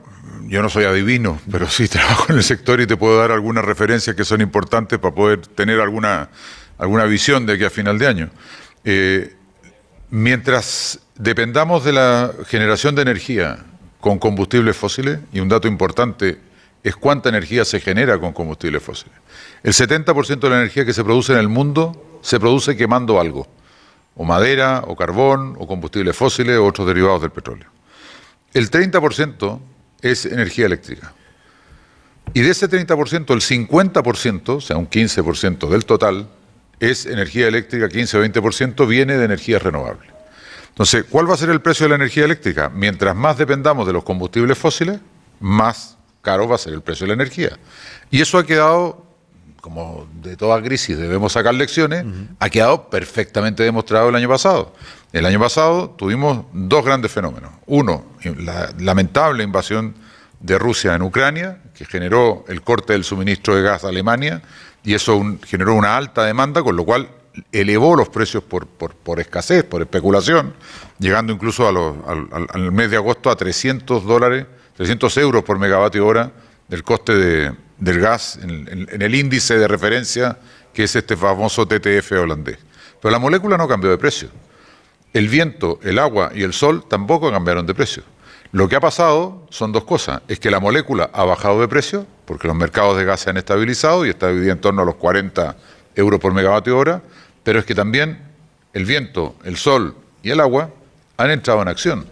[0.48, 3.64] yo no soy adivino, pero sí trabajo en el sector y te puedo dar algunas
[3.64, 6.28] referencias que son importantes para poder tener alguna,
[6.76, 8.30] alguna visión de aquí a final de año.
[8.84, 9.36] Eh,
[10.10, 13.58] mientras dependamos de la generación de energía
[14.00, 16.38] con combustibles fósiles, y un dato importante
[16.82, 19.16] es cuánta energía se genera con combustibles fósiles.
[19.62, 23.46] El 70% de la energía que se produce en el mundo se produce quemando algo,
[24.16, 27.68] o madera, o carbón, o combustibles fósiles, o otros derivados del petróleo.
[28.52, 29.60] El 30%
[30.02, 31.12] es energía eléctrica.
[32.34, 36.28] Y de ese 30%, el 50%, o sea, un 15% del total,
[36.80, 40.08] es energía eléctrica, 15 o 20% viene de energía renovable.
[40.70, 42.70] Entonces, ¿cuál va a ser el precio de la energía eléctrica?
[42.70, 44.98] Mientras más dependamos de los combustibles fósiles,
[45.38, 47.58] más caro va a ser el precio de la energía.
[48.10, 49.04] Y eso ha quedado,
[49.60, 52.06] como de toda crisis debemos sacar lecciones,
[52.38, 54.72] ha quedado perfectamente demostrado el año pasado.
[55.12, 57.50] El año pasado tuvimos dos grandes fenómenos.
[57.66, 58.06] Uno,
[58.38, 59.94] la lamentable invasión
[60.40, 64.42] de Rusia en Ucrania, que generó el corte del suministro de gas a Alemania,
[64.84, 67.08] y eso generó una alta demanda, con lo cual
[67.50, 70.54] elevó los precios por, por, escasez, por especulación,
[70.98, 74.46] llegando incluso al, al mes de agosto a 300 dólares
[74.76, 76.32] 300 euros por megavatio hora
[76.68, 80.38] del coste del gas en, el índice de referencia
[80.72, 82.58] que es este famoso TTF holandés.
[83.00, 84.30] Pero la molécula no cambió de precio.
[85.12, 88.02] El viento, el agua y el sol tampoco cambiaron de precio.
[88.52, 90.22] Lo que ha pasado son dos cosas.
[90.28, 93.36] Es que la molécula ha bajado de precio, porque los mercados de gas se han
[93.36, 95.56] estabilizado y está dividido en torno a los 40
[95.96, 97.02] euros por megavatio hora,
[97.42, 98.18] pero es que también
[98.72, 100.70] el viento, el sol y el agua
[101.16, 102.06] han entrado en acción.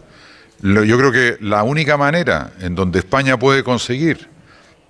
[0.62, 4.28] Yo creo que la única manera en donde España puede conseguir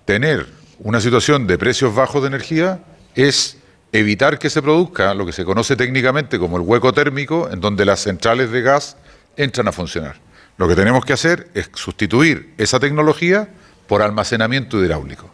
[0.05, 0.47] tener
[0.81, 2.81] una situación de precios bajos de energía
[3.15, 3.57] es
[3.93, 7.85] evitar que se produzca lo que se conoce técnicamente como el hueco térmico, en donde
[7.85, 8.97] las centrales de gas
[9.37, 10.17] entran a funcionar.
[10.57, 13.49] Lo que tenemos que hacer es sustituir esa tecnología
[13.87, 15.31] por almacenamiento hidráulico,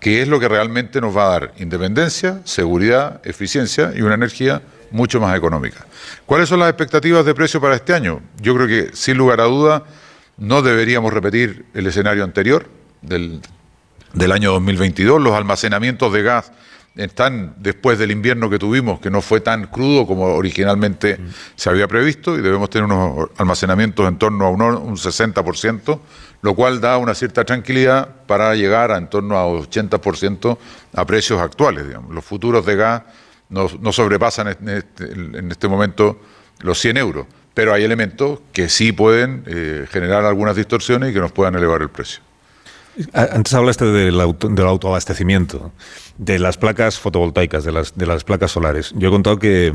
[0.00, 4.62] que es lo que realmente nos va a dar independencia, seguridad, eficiencia y una energía
[4.90, 5.86] mucho más económica.
[6.26, 8.20] ¿Cuáles son las expectativas de precio para este año?
[8.40, 9.84] Yo creo que, sin lugar a duda,
[10.36, 12.68] no deberíamos repetir el escenario anterior
[13.02, 13.40] del,
[14.14, 15.20] del año 2022.
[15.20, 16.52] Los almacenamientos de gas
[16.98, 21.18] están después del invierno que tuvimos, que no fue tan crudo como originalmente
[21.54, 26.00] se había previsto, y debemos tener unos almacenamientos en torno a un, un 60%,
[26.42, 30.58] lo cual da una cierta tranquilidad para llegar a en torno a 80%
[30.94, 31.86] a precios actuales.
[31.86, 32.14] Digamos.
[32.14, 33.02] Los futuros de gas
[33.48, 36.20] no, sobrepasan este, en este, momento
[36.60, 41.20] los 100 euros, pero hay elementos que sí pueden eh, generar algunas distorsiones y que
[41.20, 42.27] nos puedan elevar el precio.
[43.12, 44.20] Antes hablaste del,
[44.50, 45.72] del autoabastecimiento,
[46.16, 48.92] de las placas fotovoltaicas, de las, de las placas solares.
[48.96, 49.72] Yo he contado que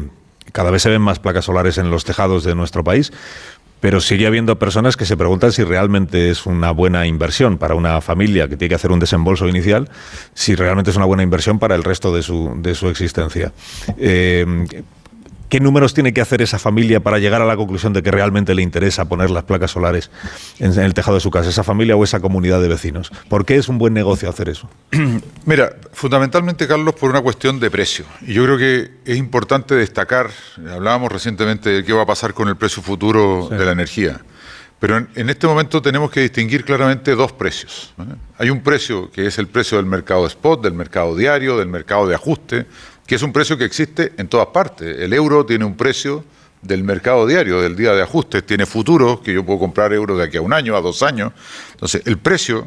[0.51, 3.13] cada vez se ven más placas solares en los tejados de nuestro país,
[3.79, 7.99] pero sigue habiendo personas que se preguntan si realmente es una buena inversión para una
[8.01, 9.89] familia que tiene que hacer un desembolso inicial,
[10.33, 13.51] si realmente es una buena inversión para el resto de su, de su existencia.
[13.97, 14.45] Eh,
[15.53, 18.55] ¿Qué números tiene que hacer esa familia para llegar a la conclusión de que realmente
[18.55, 20.09] le interesa poner las placas solares
[20.57, 23.11] en, el tejado de su casa, esa familia o esa comunidad de vecinos?
[23.29, 24.67] ¿Por qué es un buen negocio hacer eso?
[25.45, 28.03] Mira, fundamentalmente, Carlos, por una cuestión de precio.
[28.23, 30.31] Y yo creo que es importante destacar,
[30.71, 34.21] hablábamos recientemente de qué va a pasar con el precio futuro de la energía.
[34.79, 37.93] Pero en, este momento tenemos que distinguir claramente dos precios.
[38.39, 42.05] Hay un precio que es el precio del mercado spot, del mercado diario, del mercado
[42.05, 42.65] de ajuste,
[43.05, 44.99] que es un precio que existe en todas partes.
[44.99, 46.23] El euro tiene un precio
[46.61, 50.23] del mercado diario, del día de ajustes, tiene futuros, que yo puedo comprar euros de
[50.23, 51.33] aquí a un año, a dos años.
[51.71, 52.65] Entonces, el precio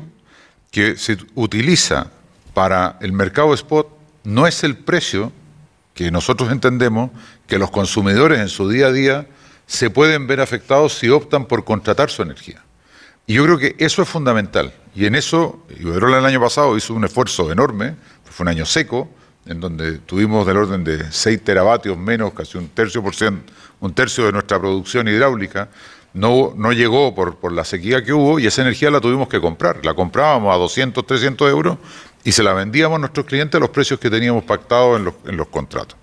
[0.70, 2.10] que se utiliza
[2.52, 3.88] para el mercado spot
[4.24, 5.32] no es el precio
[5.94, 7.10] que nosotros entendemos
[7.46, 9.26] que los consumidores en su día a día
[9.66, 12.62] se pueden ver afectados si optan por contratar su energía.
[13.26, 14.72] Y yo creo que eso es fundamental.
[14.94, 19.10] Y en eso, Iberdrola el año pasado hizo un esfuerzo enorme, fue un año seco,
[19.46, 23.94] en donde tuvimos del orden de 6 teravatios menos, casi un tercio, por ciento, un
[23.94, 25.68] tercio de nuestra producción hidráulica,
[26.14, 29.40] no, no llegó por, por, la sequía que hubo y esa energía la tuvimos que
[29.40, 29.84] comprar.
[29.84, 31.76] La comprábamos a 200, 300 euros
[32.24, 35.14] y se la vendíamos a nuestros clientes a los precios que teníamos pactados en los,
[35.26, 35.96] en los contratos.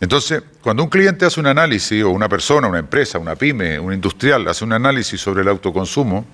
[0.00, 3.92] Entonces, cuando un cliente hace un análisis, o una persona, una empresa, una pyme, un
[3.92, 6.24] industrial, hace un análisis sobre el autoconsumo,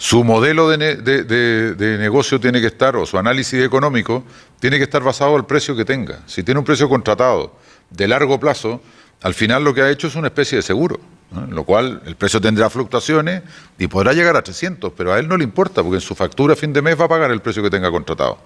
[0.00, 4.24] su modelo de, negocio tiene que estar, o su análisis económico,
[4.58, 6.20] tiene que estar basado al precio que tenga.
[6.24, 7.54] Si tiene un precio contratado
[7.90, 8.80] de largo plazo,
[9.20, 10.98] al final lo que ha hecho es una especie de seguro,
[11.36, 13.42] en lo cual el precio tendrá fluctuaciones
[13.78, 16.54] y podrá llegar a 300, pero a él no le importa, porque en su factura
[16.54, 18.38] a fin de mes va a pagar el precio que tenga contratado.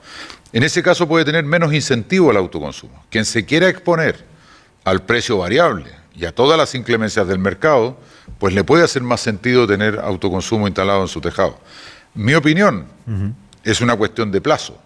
[0.53, 3.05] En ese caso puede tener menos incentivo al autoconsumo.
[3.11, 4.25] Quien se quiera exponer
[4.83, 7.97] al precio variable y a todas las inclemencias del mercado,
[8.39, 11.59] pues le puede hacer más sentido tener autoconsumo instalado en su tejado.
[12.15, 12.87] Mi opinión
[13.65, 14.79] es una cuestión de plazo.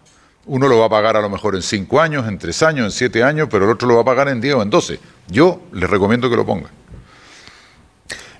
[0.46, 2.90] Uno lo va a pagar a lo mejor en cinco años, en tres años, en
[2.90, 4.98] siete años, pero el otro lo va a pagar en diez o en doce.
[5.28, 6.70] Yo le recomiendo que lo ponga.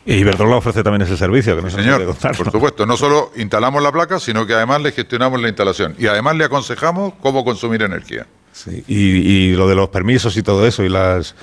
[0.07, 2.87] Y Iberdrola ofrece también ese servicio, que no Señor, por supuesto.
[2.87, 5.95] No solo instalamos la placa, sino que además le gestionamos la instalación.
[5.99, 8.27] Y además le aconsejamos cómo consumir energía.
[8.53, 8.83] Sí.
[8.89, 11.35] y, lo de los permisos y todo eso, y las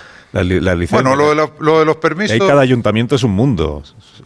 [0.91, 2.33] bueno, lo de, lo de, los permisos.
[2.33, 3.83] Ahí cada ayuntamiento es un mundo.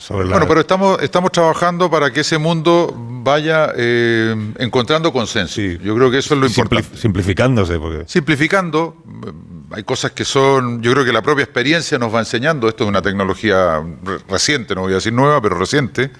[0.09, 5.61] bueno, pero estamos, estamos trabajando para que ese mundo vaya eh, encontrando consenso.
[5.61, 6.97] Yo creo que eso es lo importante.
[6.97, 7.77] Simplificándose.
[7.77, 8.03] Porque...
[8.07, 8.97] Simplificando.
[9.27, 9.31] Eh,
[9.71, 10.81] hay cosas que son.
[10.81, 12.67] Yo creo que la propia experiencia nos va enseñando.
[12.67, 13.83] Esto es una tecnología
[14.27, 16.11] reciente, no voy a decir nueva, pero reciente.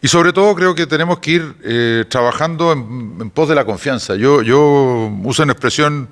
[0.00, 3.64] Y sobre todo creo que tenemos que ir eh, trabajando en, en, pos de la
[3.64, 4.14] confianza.
[4.14, 6.08] Yo, yo uso una expresión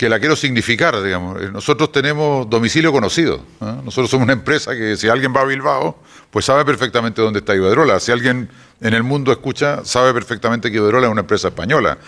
[0.00, 1.42] que la quiero significar, digamos.
[1.42, 3.44] Eh, nosotros tenemos domicilio conocido.
[3.60, 5.98] Nosotros somos una empresa que si alguien va a Bilbao,
[6.30, 8.00] pues sabe perfectamente dónde está Iberdrola.
[8.00, 8.48] Si alguien
[8.80, 11.98] en el mundo escucha, sabe perfectamente que Iberdrola es una empresa española.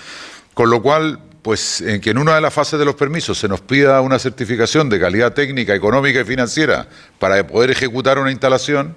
[0.55, 3.47] Con lo cual, pues en que en una de las fases de los permisos se
[3.47, 6.89] nos pida una certificación de calidad técnica, económica y financiera
[7.19, 8.97] para poder ejecutar una instalación,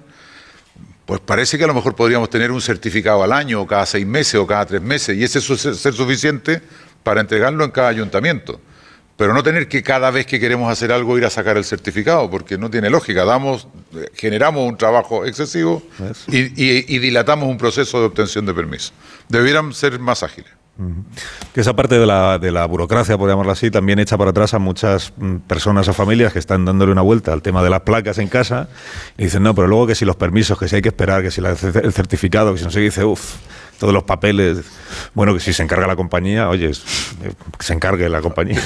[1.06, 4.08] pues parece que a lo mejor podríamos tener un certificado al año, o cada seis
[4.08, 6.62] meses, o cada tres meses, y ese es ser suficiente
[7.04, 8.62] para entregarlo en cada ayuntamiento
[9.18, 12.30] pero no tener que cada vez que queremos hacer algo ir a sacar el certificado,
[12.30, 13.24] porque no tiene lógica.
[13.24, 13.68] Damos,
[14.14, 15.82] generamos un trabajo excesivo
[16.28, 18.92] y, dilatamos un proceso de obtención de permiso.
[19.30, 20.52] Debieran ser más ágiles.
[21.54, 24.54] Que esa parte de la, de la burocracia, por llamarla así, también echa para atrás
[24.54, 27.82] a muchas mm, personas o familias que están dándole una vuelta al tema de las
[27.82, 28.68] placas en casa
[29.18, 31.32] y dicen, no, pero luego que si los permisos, que si hay que esperar, que
[31.32, 33.36] si el certificado, que si no se dice, uff,
[33.80, 34.60] todos los papeles.
[35.14, 38.62] Bueno, que si se encarga la compañía, oye, que se encargue la compañía.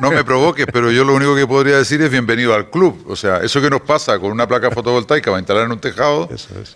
[0.00, 3.04] no, me provoques, pero yo lo único que podría decir es bienvenido al club.
[3.08, 6.28] O sea, eso que nos pasa con una placa fotovoltaica para instalar en un tejado,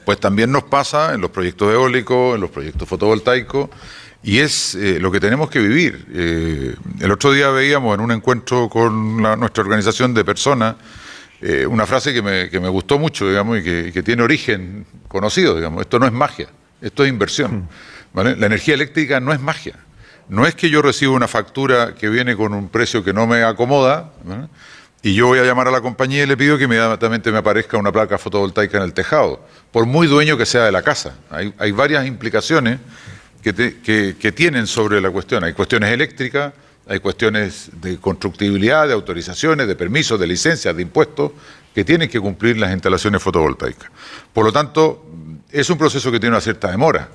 [0.05, 3.69] pues también nos pasa en los proyectos eólicos, en los proyectos fotovoltaicos.
[4.23, 6.07] Y es eh, lo que tenemos que vivir.
[6.13, 10.77] Eh, el otro día veíamos en un encuentro con nuestra organización de personas
[11.43, 14.85] eh, una frase que me, que me, gustó mucho, digamos, y que, que tiene origen
[15.09, 15.81] conocido, digamos.
[15.81, 16.49] Esto no es magia.
[16.83, 17.67] Esto es inversión.
[18.13, 18.37] ¿vale?
[18.37, 19.75] La energía eléctrica no es magia.
[20.29, 23.43] No es que yo reciba una factura que viene con un precio que no me
[23.43, 24.13] acomoda
[25.03, 27.79] y yo voy a llamar a la compañía y le pido que inmediatamente me aparezca
[27.79, 31.15] una placa fotovoltaica en el tejado, por muy dueño que sea de la casa.
[31.31, 32.79] Hay, varias implicaciones
[33.43, 35.45] que, que tienen sobre la cuestión.
[35.45, 36.53] Hay cuestiones eléctricas,
[36.89, 41.33] hay cuestiones de constructibilidad, de autorizaciones, de permisos, de licencias, de impuestos,
[41.75, 43.91] que tienen que cumplir las instalaciones fotovoltaicas.
[44.33, 45.05] Por lo tanto,
[45.51, 47.09] es un proceso que tiene una cierta demora.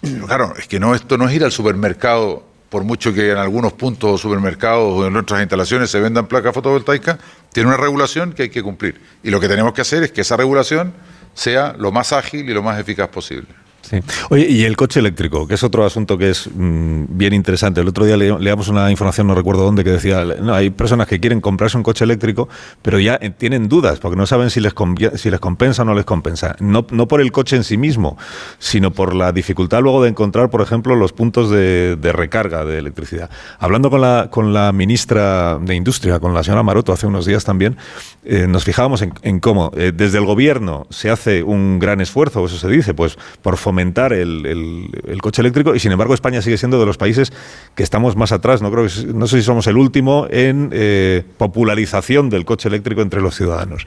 [0.00, 3.36] Pero claro, es que no, esto no es ir al supermercado por mucho que en
[3.36, 7.18] algunos puntos o supermercados o en otras instalaciones se vendan placas fotovoltaicas,
[7.52, 8.98] tiene una regulación que hay que cumplir.
[9.22, 10.94] Y lo que tenemos que hacer es que esa regulación
[11.34, 13.48] sea lo más ágil y lo más eficaz posible.
[13.82, 14.00] Sí.
[14.30, 17.80] Oye, y el coche eléctrico, que es otro asunto que es mm, bien interesante.
[17.80, 21.20] El otro día le, una información, no recuerdo dónde, que decía, no, hay personas que
[21.20, 22.48] quieren comprarse un coche eléctrico,
[22.80, 24.72] pero ya eh, tienen dudas, porque no saben si les,
[25.16, 26.56] si les compensa o no les compensa.
[26.60, 28.16] No, no por el coche en sí mismo,
[28.58, 32.78] sino por la dificultad luego de encontrar, por ejemplo, los puntos de, de recarga de
[32.78, 33.30] electricidad.
[33.58, 37.44] Hablando con la, con la ministra de Industria, con la señora Maroto, hace unos días
[37.44, 37.76] también,
[38.24, 42.44] eh, nos fijábamos en, en cómo eh, desde el gobierno se hace un gran esfuerzo,
[42.46, 43.71] eso se dice, pues por fomentar
[44.12, 47.32] el, el- el coche eléctrico y sin embargo España sigue siendo de los países
[47.74, 48.62] que estamos más atrás.
[48.62, 53.02] No creo que no sé si somos el último en eh, popularización del coche eléctrico
[53.02, 53.86] entre los ciudadanos.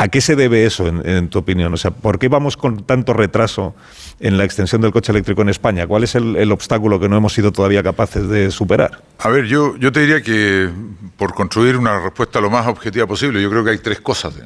[0.00, 1.74] ¿A qué se debe eso, en, en tu opinión?
[1.74, 3.74] O sea, ¿por qué vamos con tanto retraso
[4.20, 5.88] en la extensión del coche eléctrico en España?
[5.88, 9.02] ¿Cuál es el, el obstáculo que no hemos sido todavía capaces de superar?
[9.18, 10.70] A ver, yo, yo te diría que
[11.16, 14.36] por construir una respuesta lo más objetiva posible, yo creo que hay tres cosas.
[14.36, 14.44] ¿eh?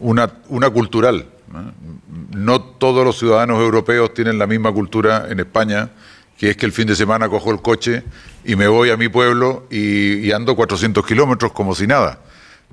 [0.00, 1.20] una, una cultural.
[1.20, 2.36] ¿eh?
[2.36, 5.90] No todos los ciudadanos europeos tienen la misma cultura en España,
[6.36, 8.02] que es que el fin de semana cojo el coche
[8.44, 12.18] y me voy a mi pueblo y, y ando 400 kilómetros como si nada.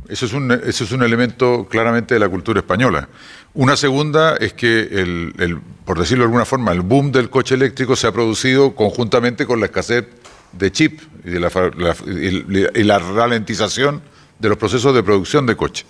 [0.08, 3.10] Eso es, un, eso es un elemento claramente de la cultura española.
[3.56, 7.56] Una segunda es que, el, el- por decirlo de alguna forma, el boom del coche
[7.56, 10.06] eléctrico se ha producido conjuntamente con la escasez
[10.52, 14.02] de chip y, de la, la- y- la ralentización
[14.40, 15.86] de los procesos de producción de coches.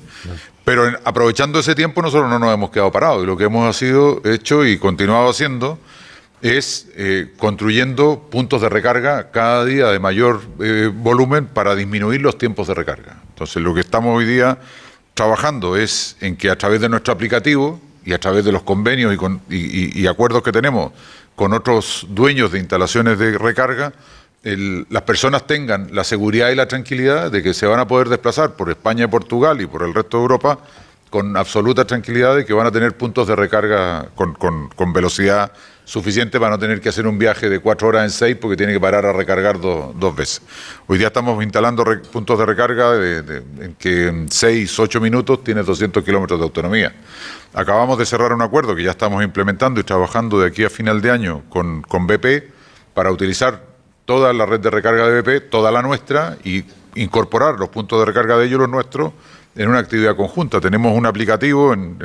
[0.63, 4.21] Pero aprovechando ese tiempo nosotros no nos hemos quedado parados y lo que hemos sido
[4.23, 5.77] hecho y continuado haciendo
[6.41, 12.37] es eh, construyendo puntos de recarga cada día de mayor eh, volumen para disminuir los
[12.37, 13.17] tiempos de recarga.
[13.35, 14.57] Entonces, lo que estamos hoy día
[15.13, 19.13] trabajando es en que a través de nuestro aplicativo y a través de los convenios
[19.13, 20.93] y, con- y- acuerdos que tenemos
[21.35, 23.91] con otros dueños de instalaciones de recarga,
[24.43, 28.53] las personas tengan la seguridad y la tranquilidad de que se van a poder desplazar
[28.53, 30.59] por España y Portugal y por el resto de Europa
[31.09, 35.51] con absoluta tranquilidad de que van a tener puntos de recarga con, con- con velocidad
[35.85, 38.73] suficiente para no tener que hacer un viaje de cuatro horas en seis porque tiene
[38.73, 40.41] que parar a recargar do- dos veces.
[40.87, 45.65] Hoy día estamos instalando puntos de recarga de- en que en seis, ocho minutos tienes
[45.65, 46.93] 200 kilómetros de autonomía.
[47.53, 51.01] Acabamos de cerrar un acuerdo que ya estamos implementando y trabajando de aquí a final
[51.01, 52.51] de año con, con BP
[52.93, 53.63] para utilizar
[54.05, 56.63] toda la red de recarga de BP, toda la nuestra, y
[56.95, 59.13] incorporar los puntos de recarga de ellos, los nuestros,
[59.55, 60.59] en una actividad conjunta.
[60.59, 61.97] Tenemos un aplicativo en,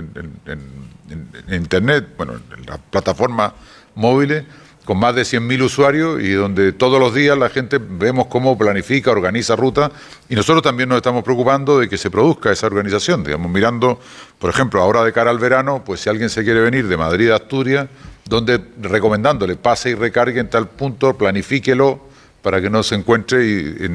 [1.51, 3.53] Internet, bueno, en las plataformas
[3.97, 4.45] móviles,
[4.85, 9.11] con más de 100.000 usuarios y donde todos los días la gente vemos cómo planifica,
[9.11, 9.91] organiza rutas
[10.29, 14.01] y nosotros también nos estamos preocupando de que se produzca esa organización, digamos, mirando,
[14.39, 17.31] por ejemplo, ahora de cara al verano, pues si alguien se quiere venir de Madrid
[17.31, 17.89] a Asturias,
[18.25, 22.01] donde recomendándole pase y recargue en tal punto, planifíquelo
[22.43, 23.91] para que no se encuentre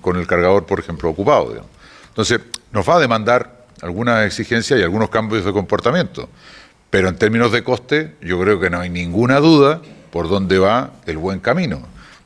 [0.00, 1.54] con el cargador, por ejemplo, ocupado.
[2.10, 2.40] Entonces,
[2.72, 6.28] nos va a demandar algunas exigencias y algunos cambios de comportamiento.
[6.90, 9.80] Pero en términos de coste, yo creo que no hay ninguna duda
[10.10, 11.80] por dónde va el buen camino.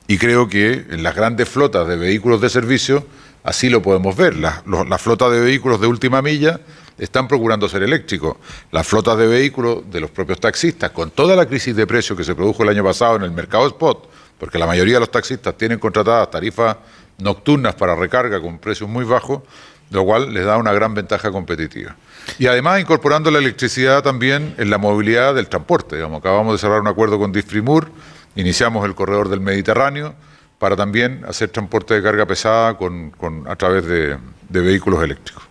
[0.09, 3.07] Y creo que en las grandes flotas de vehículos de servicio
[3.43, 4.37] así lo podemos ver.
[4.37, 6.61] Las lo- las flotas de vehículos de última milla
[6.99, 8.37] están procurando ser eléctricos.
[8.71, 12.25] Las flotas de vehículos de los propios taxistas, con toda la crisis de precios que
[12.25, 14.09] se produjo el año pasado en el mercado spot,
[14.39, 16.77] porque la mayoría de los taxistas tienen contratadas tarifas
[17.19, 19.43] nocturnas para recarga con precios muy bajos,
[19.91, 21.97] lo cual les da una gran ventaja competitiva.
[22.39, 25.97] Y además incorporando la electricidad también en la movilidad del transporte.
[25.97, 27.91] Digamos, acabamos de cerrar un acuerdo con Difrimur,
[28.35, 30.15] iniciamos el corredor del Mediterráneo
[30.59, 34.17] para también hacer transporte de carga pesada con, con- a través de,
[34.49, 35.43] de vehículos eléctricos.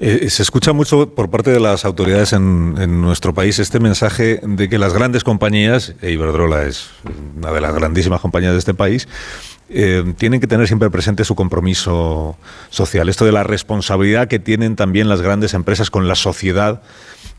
[0.00, 4.40] Eh, se escucha mucho por parte de las autoridades en, en nuestro país este mensaje
[4.42, 6.88] de que las grandes compañías, e Iberdrola es
[7.36, 9.06] una de las grandísimas compañías de este país,
[9.74, 12.36] eh, tienen que tener siempre presente su compromiso
[12.68, 13.08] social.
[13.08, 16.82] Esto de la responsabilidad que tienen también las grandes empresas con la sociedad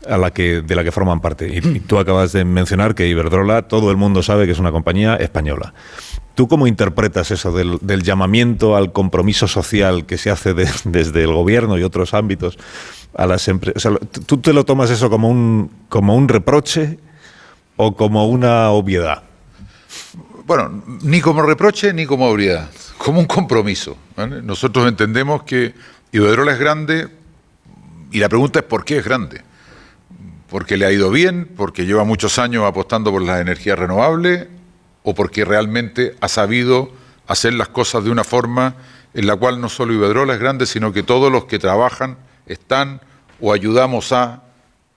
[0.08, 1.48] a la que, de la que forman parte.
[1.48, 5.14] Y, tú acabas de mencionar que Iberdrola, todo el mundo sabe que es una compañía
[5.14, 5.74] española.
[6.34, 11.32] ¿Tú cómo interpretas eso del, llamamiento al compromiso social que se hace de- desde el
[11.32, 12.58] gobierno y otros ámbitos
[13.14, 13.92] a las empresas?
[14.26, 16.98] ¿tú, te lo tomas eso como un, como un reproche
[17.76, 19.22] o como una obviedad?
[20.46, 23.96] Bueno, ni como reproche ni como obviedad, como un compromiso.
[24.42, 25.74] Nosotros entendemos que
[26.12, 27.08] Iberdrola es grande
[28.12, 29.40] y la pregunta es ¿por qué es grande?
[30.50, 31.48] ¿Porque le ha ido bien?
[31.56, 34.48] ¿Porque lleva muchos años apostando por las energías renovables?
[35.02, 36.92] ¿O porque realmente ha sabido
[37.26, 38.74] hacer las cosas de una forma
[39.14, 43.00] en la cual no solo Iberdrola es grande, sino que todos los que trabajan están
[43.40, 44.42] o ayudamos a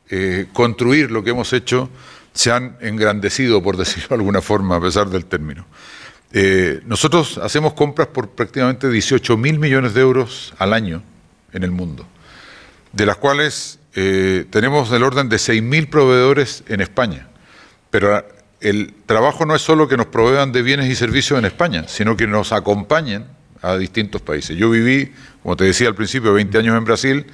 [0.10, 1.90] eh, construir lo que hemos hecho
[2.38, 5.66] se han engrandecido, por decirlo de alguna forma, a pesar del término.
[6.34, 11.02] Eh, nosotros hacemos compras por prácticamente 18 mil millones de euros al año
[11.52, 12.06] en el mundo,
[12.94, 17.28] de las cuales eh, tenemos del orden de 6 mil proveedores en España.
[17.90, 18.24] Pero
[18.62, 22.16] el trabajo no es solo que nos provean de bienes y servicios en España, sino
[22.16, 23.26] que nos acompañen
[23.64, 24.56] a distintos países.
[24.56, 25.12] Yo viví,
[25.42, 27.26] como te decía al principio, 20 años en Brasil,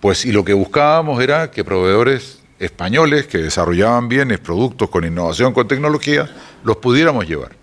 [0.00, 5.52] pues y lo que buscábamos era que proveedores españoles que desarrollaban bienes, productos con innovación,
[5.52, 6.30] con tecnología,
[6.62, 7.56] los pudiéramos llevar.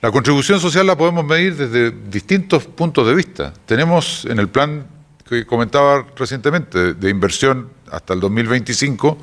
[0.00, 3.52] La contribución social la podemos medir desde distintos puntos de vista.
[3.66, 4.86] Tenemos en el plan
[5.28, 9.18] que comentaba recientemente de inversión hasta el 2025,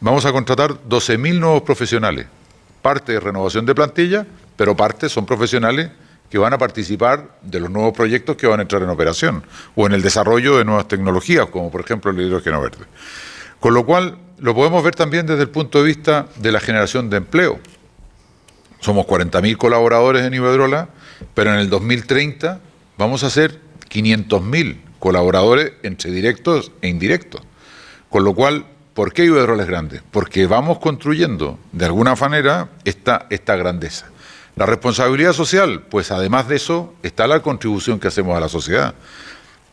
[0.00, 2.26] vamos a contratar 12.000 nuevos profesionales.
[2.82, 5.90] Parte de renovación de plantilla, pero parte son profesionales
[6.30, 9.42] que van a participar de los nuevos proyectos que van a entrar en operación
[9.74, 12.84] o en el desarrollo de nuevas tecnologías, como por ejemplo el hidrógeno verde.
[13.58, 17.10] Con lo cual, lo podemos ver también desde el punto de vista de la generación
[17.10, 17.58] de empleo.
[18.80, 20.88] Somos 40.000 colaboradores en Iberdrola,
[21.34, 22.60] pero en el 2030
[22.96, 23.60] vamos a ser
[23.90, 27.42] 500.000 colaboradores entre directos e indirectos.
[28.08, 30.02] Con lo cual, ¿por qué Iberdrola es grande?
[30.10, 34.06] Porque vamos construyendo de alguna manera esta, esta grandeza.
[34.54, 38.94] La responsabilidad social, pues además de eso está la contribución que hacemos a la sociedad.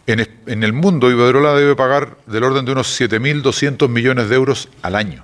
[0.08, 4.96] En, el mundo, Iberdrola debe pagar del orden de unos 7.200 millones de euros al
[4.96, 5.24] año,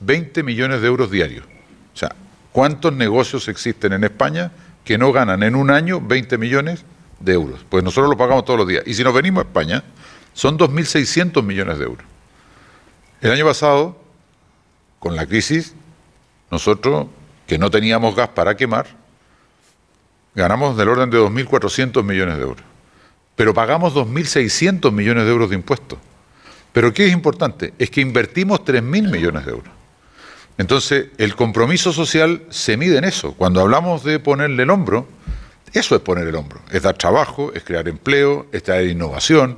[0.00, 1.46] 20 millones de euros diarios.
[1.94, 2.14] O sea,
[2.52, 4.50] ¿Cuántos negocios existen en España
[4.84, 6.84] que no ganan en un año 20 millones
[7.20, 7.64] de euros?
[7.68, 8.82] Pues nosotros lo pagamos todos los días.
[8.86, 9.84] Y si nos venimos a España,
[10.34, 12.04] son 2.600 millones de euros.
[13.20, 13.96] El año pasado,
[14.98, 15.74] con la crisis,
[16.50, 17.06] nosotros,
[17.46, 18.86] que no teníamos gas para quemar,
[20.34, 22.69] ganamos del orden de 2.400 millones de euros.
[23.36, 25.98] Pero pagamos 2.600 millones de euros de impuestos.
[26.72, 27.74] Pero ¿qué es importante?
[27.78, 29.72] Es que invertimos 3.000 millones de euros.
[30.58, 33.32] Entonces, el compromiso social se mide en eso.
[33.34, 35.08] Cuando hablamos de ponerle el hombro,
[35.72, 36.60] eso es poner el hombro.
[36.70, 39.56] Es dar trabajo, es crear empleo, es traer innovación.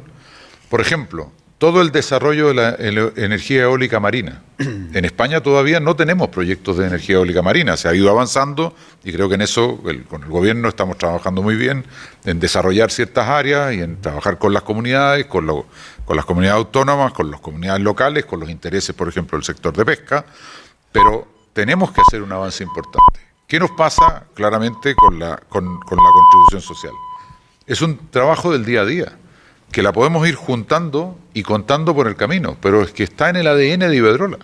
[0.70, 1.33] Por ejemplo,
[1.63, 2.77] todo el desarrollo de la
[3.15, 4.43] energía eólica marina.
[4.59, 7.77] En España todavía no tenemos proyectos de energía eólica marina.
[7.77, 11.55] Se ha ido avanzando y creo que en eso con el gobierno estamos trabajando muy
[11.55, 11.85] bien
[12.25, 15.47] en desarrollar ciertas áreas y en trabajar con las comunidades, con,
[16.05, 19.73] con las comunidades autónomas, con las comunidades locales, con los intereses, por ejemplo, del sector
[19.77, 20.25] de pesca
[20.93, 23.21] pero tenemos que hacer un avance importante.
[23.47, 26.93] ¿Qué nos pasa claramente con la, con, la contribución social?
[27.67, 29.19] Es un trabajo del día a día,
[29.73, 33.37] que la podemos ir juntando y contando por el camino, pero es que está en
[33.37, 34.39] el ADN de Iberdrola.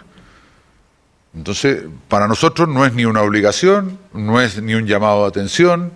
[1.35, 5.93] Entonces, para nosotros no es ni una obligación, no es ni un llamado de atención,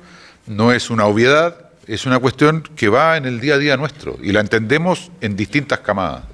[0.47, 4.19] no es una obviedad, es una cuestión que va en el día a día nuestro
[4.23, 6.25] y la entendemos en distintas camadas.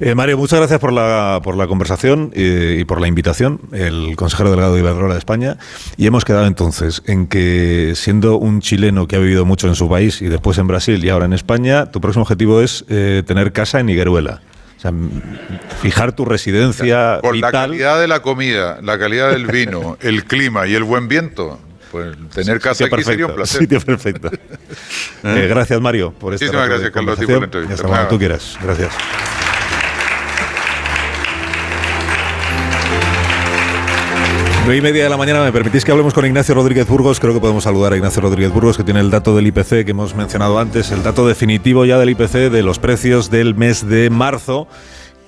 [0.00, 4.50] Eh, Mario, muchas gracias por la, por la conversación y por la invitación, el consejero
[4.50, 5.56] delegado de Iberdrola de España.
[5.96, 9.88] Y hemos quedado entonces en que, siendo un chileno que ha vivido mucho en su
[9.88, 13.52] país y después en Brasil y ahora en España, tu próximo objetivo es eh, tener
[13.52, 14.40] casa en Higueruela.
[14.76, 14.92] O sea,
[15.80, 17.18] fijar tu residencia.
[17.20, 21.08] Por la calidad de la comida, la calidad del vino, el clima y el buen
[21.08, 21.58] viento,
[21.90, 23.60] pues tener casa aquí sería un placer.
[23.60, 24.30] Sitio perfecto.
[25.22, 27.74] gracias, Mario, por esta Muchísimas gracias, Carlos, por la entrevista.
[27.74, 28.58] hasta cuando tú quieras.
[28.62, 28.92] Gracias.
[34.68, 37.18] Y media de la mañana, ¿me permitís que hablemos con Ignacio Rodríguez Burgos?
[37.18, 39.92] Creo que podemos saludar a Ignacio Rodríguez Burgos, que tiene el dato del IPC que
[39.92, 44.10] hemos mencionado antes, el dato definitivo ya del IPC de los precios del mes de
[44.10, 44.68] marzo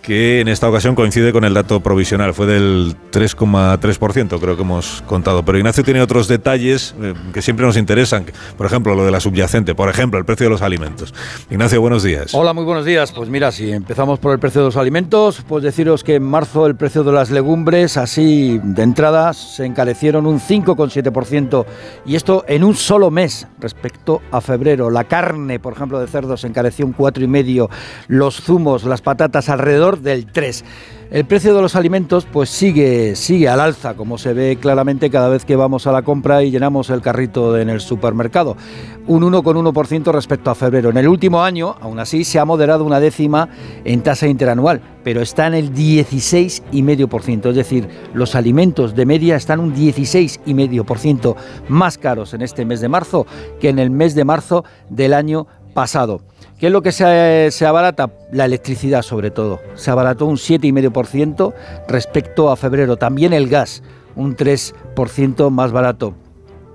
[0.03, 5.03] que en esta ocasión coincide con el dato provisional, fue del 3,3%, creo que hemos
[5.07, 5.45] contado.
[5.45, 8.25] Pero Ignacio tiene otros detalles eh, que siempre nos interesan,
[8.57, 11.13] por ejemplo, lo de la subyacente, por ejemplo, el precio de los alimentos.
[11.51, 12.35] Ignacio, buenos días.
[12.35, 13.13] Hola, muy buenos días.
[13.13, 16.67] Pues mira, si empezamos por el precio de los alimentos, pues deciros que en marzo
[16.67, 21.67] el precio de las legumbres, así de entrada, se encarecieron un 5,7%
[22.07, 24.91] y esto en un solo mes respecto a febrero.
[24.91, 27.69] La carne, por ejemplo, de cerdo se encareció un 4,5%,
[28.09, 30.64] los zumos, las patatas alrededor del 3.
[31.11, 35.28] El precio de los alimentos pues sigue, sigue al alza, como se ve claramente cada
[35.28, 38.57] vez que vamos a la compra y llenamos el carrito en el supermercado.
[39.09, 40.91] Un 1,1% respecto a febrero.
[40.91, 43.49] En el último año, aún así, se ha moderado una décima
[43.84, 47.51] en tasa interanual, pero está en el 16,5%.
[47.51, 51.34] Es decir, los alimentos de media están un 16,5%
[51.66, 53.26] más caros en este mes de marzo
[53.59, 56.20] que en el mes de marzo del año pasado.
[56.61, 58.11] ¿Qué es lo que se, abarata?
[58.33, 59.61] La electricidad sobre todo.
[59.77, 61.55] Se abarató un 7,5%
[61.89, 62.99] respecto a febrero.
[62.99, 63.83] También el gas,
[64.15, 66.13] un 3% más barato.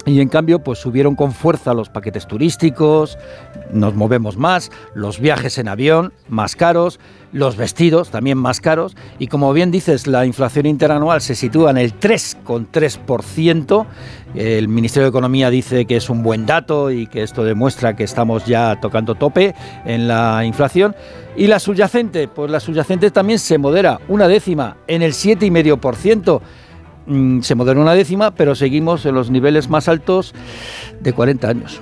[0.06, 3.18] Y en cambio, pues subieron con fuerza los paquetes turísticos,
[3.72, 7.00] nos movemos más, los viajes en avión más caros,
[7.32, 8.96] los vestidos también más caros.
[9.18, 13.86] Y como bien dices, la inflación interanual se sitúa en el 3,3%.
[14.36, 18.04] El Ministerio de Economía dice que es un buen dato y que esto demuestra que
[18.04, 20.96] estamos ya tocando tope en la inflación.
[21.36, 26.42] Y la subyacente, pues la subyacente también se modera una décima en el 7,5%.
[27.08, 30.34] Mm, se modera una décima, pero seguimos en los niveles más altos
[31.00, 31.82] de 40 años.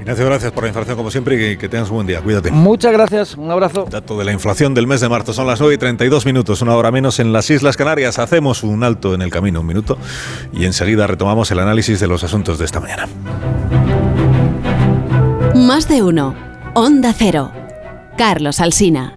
[0.00, 2.20] Ignacio, gracias por la información como siempre y que, que tengas un buen día.
[2.20, 2.52] Cuídate.
[2.52, 3.88] Muchas gracias, un abrazo.
[3.90, 5.32] Dato de la inflación del mes de marzo.
[5.32, 8.20] Son las 9 y 32 minutos, una hora menos en las Islas Canarias.
[8.20, 9.98] Hacemos un alto en el camino, un minuto,
[10.52, 13.08] y enseguida retomamos el análisis de los asuntos de esta mañana.
[15.56, 16.36] Más de uno.
[16.74, 17.50] Onda Cero.
[18.16, 19.16] Carlos Alsina.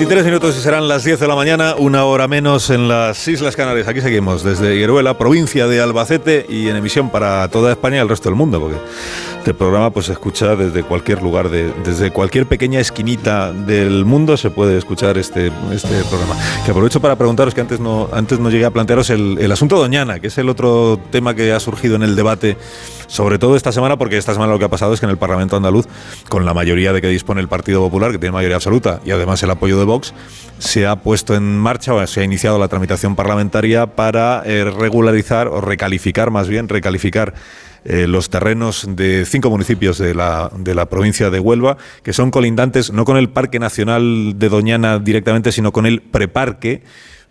[0.00, 3.54] 23 minutos y serán las 10 de la mañana, una hora menos en las Islas
[3.54, 3.86] Canarias.
[3.86, 8.08] Aquí seguimos desde Hieruela, provincia de Albacete y en emisión para toda España y el
[8.08, 8.78] resto del mundo, porque
[9.36, 14.38] este programa pues se escucha desde cualquier lugar, de, desde cualquier pequeña esquinita del mundo
[14.38, 16.34] se puede escuchar este, este programa.
[16.64, 19.76] Que aprovecho para preguntaros que antes no, antes no llegué a plantearos el, el asunto
[19.76, 22.56] Doñana, que es el otro tema que ha surgido en el debate,
[23.10, 25.18] sobre todo esta semana, porque esta semana lo que ha pasado es que en el
[25.18, 25.86] Parlamento andaluz,
[26.28, 29.42] con la mayoría de que dispone el Partido Popular, que tiene mayoría absoluta, y además
[29.42, 30.14] el apoyo de Vox,
[30.58, 35.48] se ha puesto en marcha o se ha iniciado la tramitación parlamentaria para eh, regularizar
[35.48, 37.34] o recalificar, más bien, recalificar
[37.84, 42.30] eh, los terrenos de cinco municipios de la, de la provincia de Huelva, que son
[42.30, 46.82] colindantes no con el Parque Nacional de Doñana directamente, sino con el preparque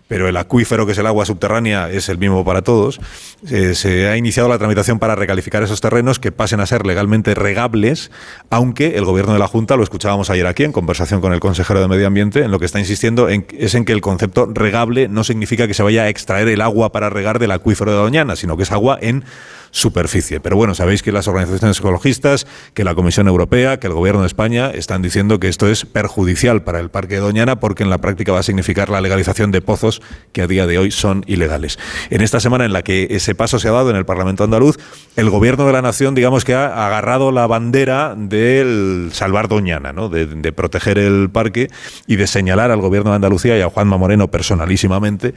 [0.10, 3.00] pero el acuífero, que es el agua subterránea, es el mismo para todos.
[3.48, 7.36] Eh, se ha iniciado la tramitación para recalificar esos terrenos que pasen a ser legalmente
[7.36, 8.10] regables,
[8.50, 11.80] aunque el gobierno de la Junta, lo escuchábamos ayer aquí en conversación con el consejero
[11.80, 15.08] de Medio Ambiente, en lo que está insistiendo en, es en que el concepto regable
[15.08, 18.36] no significa que se vaya a extraer el agua para regar del acuífero de Doñana,
[18.36, 19.24] sino que es agua en
[19.72, 20.40] superficie.
[20.40, 24.28] Pero bueno, sabéis que las organizaciones ecologistas, que la Comisión Europea, que el Gobierno de
[24.28, 28.00] España están diciendo que esto es perjudicial para el Parque de Doñana porque en la
[28.00, 30.02] práctica va a significar la legalización de pozos
[30.32, 31.80] que a día de hoy son ilegales.
[32.10, 34.78] En esta semana en la que ese paso se ha dado en el Parlamento andaluz,
[35.16, 40.10] el Gobierno de la Nación, digamos que ha agarrado la bandera del salvar Doñana, ¿no?
[40.10, 41.70] de, proteger el parque
[42.08, 45.34] y de señalar al Gobierno de Andalucía y a Juanma Moreno personalísimamente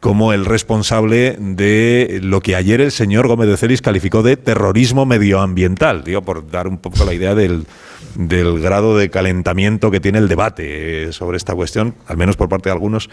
[0.00, 6.04] como el responsable de lo que ayer el señor Gómez de Calificó de terrorismo medioambiental,
[6.04, 7.66] digo, por dar un poco la idea del,
[8.14, 12.48] del grado de calentamiento que tiene el debate eh, sobre esta cuestión, al menos por
[12.48, 13.08] parte de algunos,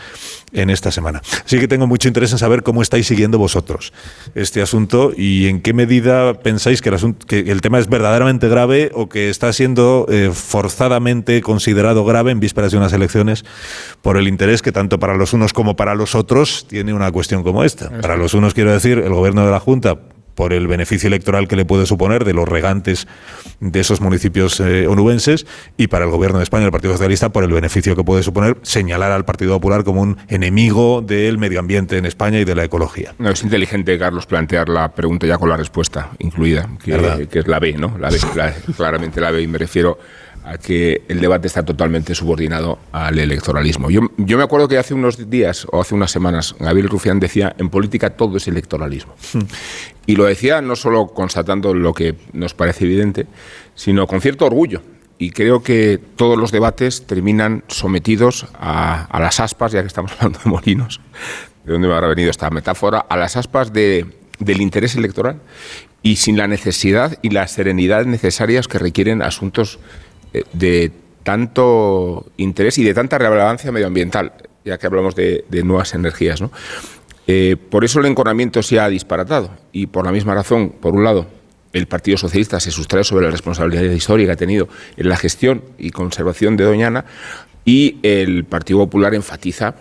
[0.52, 1.22] en esta semana.
[1.46, 3.94] Así que tengo mucho interés en saber cómo estáis siguiendo vosotros
[4.36, 8.50] este asunto y en qué medida pensáis que el, asunto, que el tema es verdaderamente
[8.50, 13.46] grave o que está siendo eh, forzadamente considerado grave en vísperas de unas elecciones
[14.02, 17.44] por el interés que tanto para los unos como para los otros tiene una cuestión
[17.44, 17.90] como esta.
[18.02, 20.00] Para los unos, quiero decir, el gobierno de la Junta
[20.36, 23.08] por el beneficio electoral que le puede suponer de los regantes
[23.60, 25.46] de esos municipios eh, onubenses
[25.78, 28.58] y para el gobierno de España, el Partido Socialista, por el beneficio que puede suponer
[28.62, 32.64] señalar al Partido Popular como un enemigo del medio ambiente en España y de la
[32.64, 33.14] ecología.
[33.18, 37.48] No, es inteligente, Carlos, plantear la pregunta ya con la respuesta incluida, que, que es
[37.48, 37.98] la B, ¿no?
[37.98, 39.98] La B, la, claramente la B, y me refiero
[40.44, 43.90] a que el debate está totalmente subordinado al electoralismo.
[43.90, 47.56] Yo, yo, me acuerdo que hace unos días o hace unas semanas Gabriel Rufián decía,
[47.58, 49.14] en política todo es electoralismo.
[49.34, 49.42] Hmm.
[50.06, 53.28] Y lo decía no solo constatando lo que nos parece evidente,
[53.76, 54.82] sino con cierto orgullo.
[55.18, 60.12] Y creo que todos los debates terminan sometidos a, a las aspas, ya que estamos
[60.18, 61.02] hablando de molinos,
[61.66, 64.06] de dónde me habrá venido esta metáfora, a las aspas de,
[64.40, 65.42] del interés electoral
[66.02, 69.80] y sin la necesidad y la serenidad necesarias que requieren asuntos
[70.54, 70.92] de
[71.24, 74.34] tanto interés y de tanta relevancia medioambiental,
[74.66, 76.42] ya que hablamos de, nuevas energías.
[76.42, 76.52] ¿no?
[77.28, 81.04] Eh, por eso el encornamiento se ha disparatado y por la misma razón, por un
[81.04, 81.28] lado,
[81.72, 85.62] el Partido Socialista se sustrae sobre la responsabilidad histórica que ha tenido en la gestión
[85.78, 87.06] y conservación de Doñana
[87.64, 89.76] y el Partido Popular enfatiza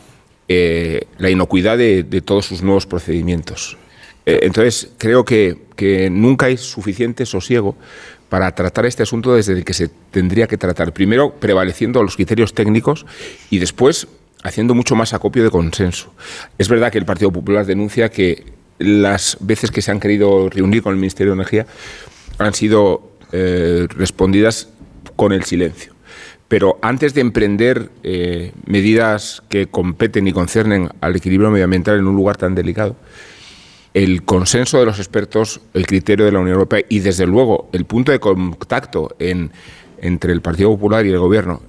[0.49, 3.79] eh, la inocuidad de, todos sus nuevos procedimientos.
[4.27, 7.77] Eh, entonces, creo que, que nunca hay suficiente sosiego
[8.29, 10.93] para tratar este asunto desde el que se tendría que tratar.
[10.93, 13.07] Primero, prevaleciendo los criterios técnicos
[13.51, 14.09] y después
[14.43, 16.13] haciendo mucho más acopio de consenso.
[16.59, 18.45] Es verdad que el Partido Popular denuncia que
[18.79, 21.67] las veces que se han querido reunir con el Ministerio de Energía
[22.39, 24.69] han sido eh, respondidas
[25.17, 25.95] con el silencio.
[26.47, 32.17] Pero antes de emprender eh, medidas que competen y concernen al equilibrio medioambiental en un
[32.17, 32.97] lugar tan delicado,
[33.95, 37.85] el consenso de los expertos, el criterio de la Unión Europea y, desde luego, el
[37.85, 41.61] punto de contacto entre el Partido Popular y el Gobierno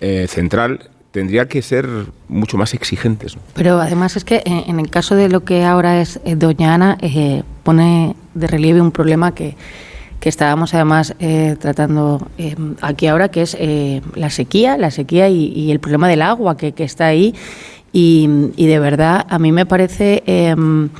[0.00, 1.86] eh, central tendría que ser
[2.28, 3.36] mucho más exigentes.
[3.54, 6.74] Pero además es que eh, en el caso de lo que ahora es eh, Doña
[6.74, 6.98] Ana,
[7.62, 9.56] pone de relieve un problema que,
[10.20, 11.14] que estábamos además
[11.58, 12.28] tratando
[12.82, 13.56] aquí ahora, que es
[14.14, 17.34] la sequía, la sequía y, el problema del agua que, que está ahí
[17.98, 20.90] y, de verdad, a mí me parece em,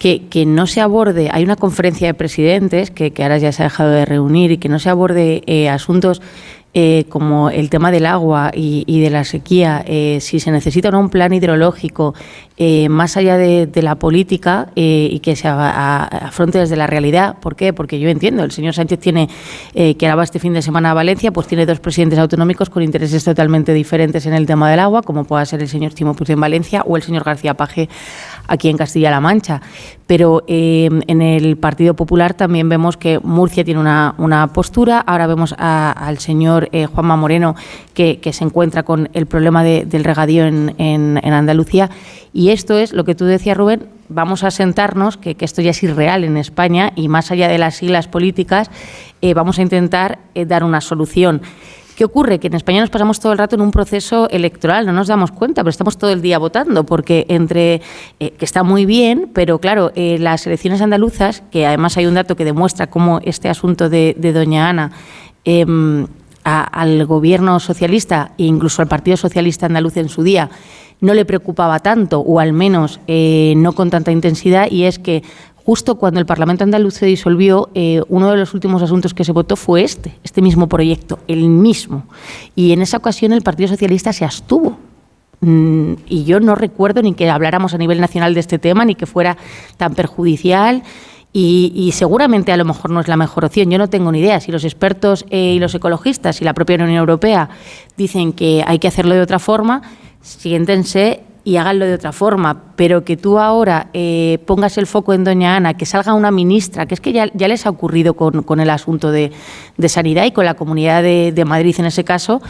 [0.00, 3.90] que, no se aborde, hay una conferencia de presidentes que, ahora ya se ha dejado
[3.90, 6.20] de reunir y que no se aborde eh, asuntos
[6.72, 11.00] eh, como el tema del agua y, de la sequía, eh, si se necesita no
[11.00, 12.14] un plan hidrológico
[12.56, 17.38] eh, más allá de, la política y que se afronte desde la realidad.
[17.40, 17.72] ¿Por qué?
[17.72, 19.28] Porque yo entiendo, el señor Sánchez tiene,
[19.74, 23.24] que ahora este fin de semana a Valencia, pues tiene dos presidentes autonómicos con intereses
[23.24, 26.40] totalmente diferentes en el tema del agua, como pueda ser el señor Timo Puig en
[26.40, 27.88] Valencia o el señor García Paje
[28.50, 29.62] aquí en Castilla-La Mancha.
[30.06, 36.18] Pero en el Partido Popular también vemos que Murcia tiene una, postura, ahora vemos al
[36.18, 37.54] señor eh, Juanma Moreno,
[37.94, 41.90] que, se encuentra con el problema del regadío en, Andalucía.
[42.32, 45.82] Y esto es lo que tú decías, Rubén, vamos a sentarnos, que, esto ya es
[45.84, 48.68] irreal en España y más allá de las siglas políticas,
[49.22, 51.40] eh, vamos a intentar eh, dar una solución.
[52.00, 52.38] ¿Qué ocurre?
[52.38, 55.32] Que en España nos pasamos todo el rato en un proceso electoral, no nos damos
[55.32, 57.82] cuenta, pero estamos todo el día votando, porque entre,
[58.18, 62.46] que está muy bien, pero claro, las elecciones andaluzas, que además hay un dato que
[62.46, 64.92] demuestra cómo este asunto de, Doña Ana
[65.44, 66.06] em,
[66.42, 70.48] al gobierno socialista e incluso al Partido Socialista Andaluz en su día
[71.00, 75.22] no le preocupaba tanto, o al menos eh, no con tanta intensidad, y es que
[75.64, 79.32] justo cuando el Parlamento andaluz se disolvió, eh, uno de los últimos asuntos que se
[79.32, 82.04] votó fue este, este mismo proyecto, el mismo.
[82.56, 84.78] Y en esa ocasión el Partido Socialista se abstuvo.
[85.40, 88.94] Mm, y yo no recuerdo ni que habláramos a nivel nacional de este tema, ni
[88.94, 89.36] que fuera
[89.76, 90.82] tan perjudicial.
[91.32, 93.70] Y, seguramente a lo mejor no es la mejor opción.
[93.70, 94.40] Yo no tengo ni idea.
[94.40, 97.50] Si los expertos eh, y los ecologistas y la propia Unión Europea
[97.96, 99.82] dicen que hay que hacerlo de otra forma,
[100.20, 102.62] siéntense y háganlo de otra forma.
[102.76, 106.86] Pero que tú ahora eh, pongas el foco en Doña Ana, que salga una ministra,
[106.86, 109.32] que es que ya, les ha ocurrido con, el asunto de,
[109.88, 112.40] sanidad y con la Comunidad de, de Madrid en ese caso,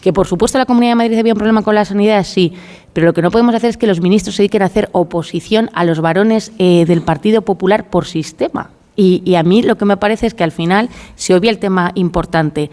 [0.00, 2.52] que por supuesto la Comunidad de Madrid había un problema con la sanidad, sí,
[2.92, 5.68] pero lo que no podemos hacer es que los ministros se dediquen a hacer oposición
[5.74, 8.70] a los varones eh, del Partido Popular por sistema.
[8.96, 11.92] Y, a mí lo que me parece es que al final se obvia el tema
[11.94, 12.70] importante.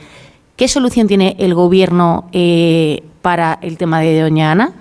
[0.55, 4.73] ¿Qué solución tiene el Gobierno eh, para el tema de Doña Ana?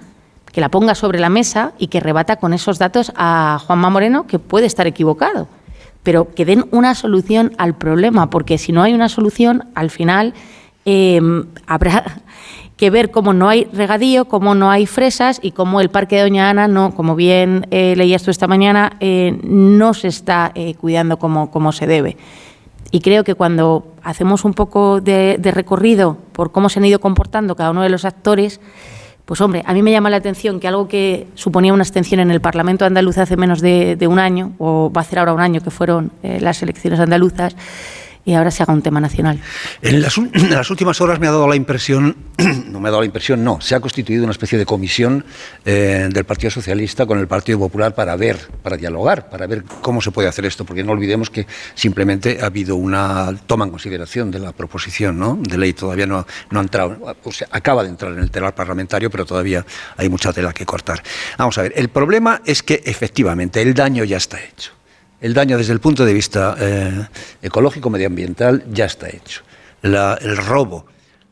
[0.53, 4.27] Que la ponga sobre la mesa y que rebata con esos datos a Juanma Moreno,
[4.27, 5.49] que puede estar equivocado.
[6.03, 10.35] Pero que den una solución al problema, porque si no hay una solución, al final
[10.85, 11.21] eh,
[11.67, 12.05] habrá
[12.83, 16.23] que ver cómo no hay regadío, cómo no hay fresas y cómo el Parque de
[16.23, 20.75] Doña Ana, no, como bien eh, leías tú esta mañana, eh, no se está eh,
[20.75, 22.17] cuidando como, como se debe.
[22.91, 27.55] Y creo que cuando hacemos un poco de, recorrido por cómo se han ido comportando
[27.55, 28.61] cada uno de los actores,
[29.25, 32.31] pues hombre, a mí me llama la atención que algo que suponía una abstención en
[32.31, 35.41] el Parlamento andaluz hace menos de, de un año, o va a hacer ahora un
[35.41, 37.57] año que fueron las elecciones andaluzas,
[38.25, 39.41] y ahora se haga un tema nacional.
[39.81, 40.17] En las,
[40.71, 42.17] últimas horas me ha dado la impresión,
[42.67, 45.25] no me ha dado la impresión, no, se ha constituido una especie de comisión
[45.65, 50.01] eh, del Partido Socialista con el Partido Popular para ver, para dialogar, para ver cómo
[50.01, 54.31] se puede hacer esto, porque no olvidemos que simplemente ha habido una toma en consideración
[54.31, 55.39] de la proposición ¿no?
[55.41, 58.55] de ley, todavía no, no ha entrado, o sea, acaba de entrar en el telar
[58.55, 59.65] parlamentario, pero todavía
[59.97, 61.03] hay mucha tela que cortar.
[61.39, 64.73] Vamos a ver, el problema es que efectivamente el daño ya está hecho
[65.23, 67.07] el daño desde el punto de vista eh,
[67.41, 69.43] ecológico, medioambiental, ya está hecho.
[69.83, 70.85] el robo,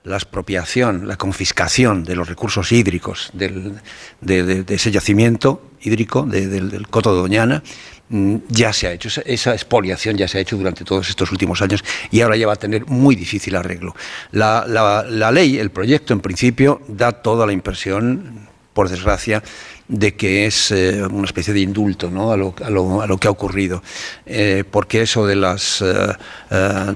[0.04, 7.20] la expropiación, la confiscación de los recursos hídricos de, ese yacimiento hídrico del, Coto de
[7.20, 7.62] Doñana
[8.08, 11.60] mm, ya se ha hecho, esa, expoliación ya se ha hecho durante todos estos últimos
[11.60, 13.94] años y ahora ya va a tener muy difícil arreglo.
[14.30, 19.42] la ley, el proyecto en principio, da toda la impresión, por desgracia,
[19.90, 22.30] de que es eh, una especie de indulto ¿no?
[22.30, 23.82] a, lo, a, lo, a, lo, que ha ocurrido,
[24.24, 26.14] eh, porque eso de, las, eh,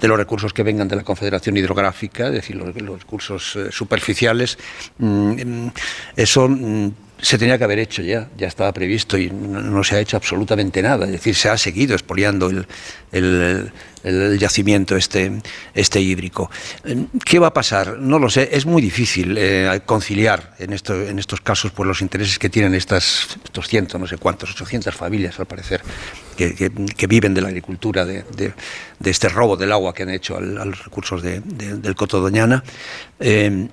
[0.01, 4.59] de los recursos que vengan de la Confederación Hidrográfica, es decir, los, recursos superficiales,
[4.99, 5.68] mm,
[6.14, 6.90] eso mm,
[7.24, 10.82] se tenía que haber hecho ya, ya estaba previsto y no, se ha hecho absolutamente
[10.82, 11.06] nada.
[11.06, 12.66] Es decir, se ha seguido expoliando el,
[13.12, 13.72] el-
[14.04, 15.32] el yacimiento este,
[15.74, 16.50] este hídrico.
[17.24, 17.98] ¿Qué va a pasar?
[17.98, 18.50] No lo sé.
[18.52, 22.74] Es muy difícil eh, conciliar en, esto, en estos casos pues, los intereses que tienen
[22.74, 25.80] estas 200, no sé cuántos, 800 familias, al parecer,
[26.36, 28.52] que, que- viven de la agricultura, de, de-
[29.10, 32.62] este robo del agua que han hecho a los recursos de- del Coto Doñana.
[33.20, 33.68] Eh,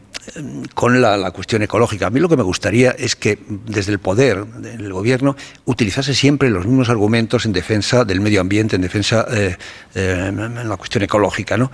[0.74, 2.07] con la, cuestión ecológica.
[2.07, 6.49] A mí lo que me gustaría es que desde el poder, del gobierno, utilizase siempre
[6.49, 9.57] los mismos argumentos en defensa del medio ambiente, en defensa eh,
[9.95, 11.72] eh, en la cuestión ecológica, ¿no?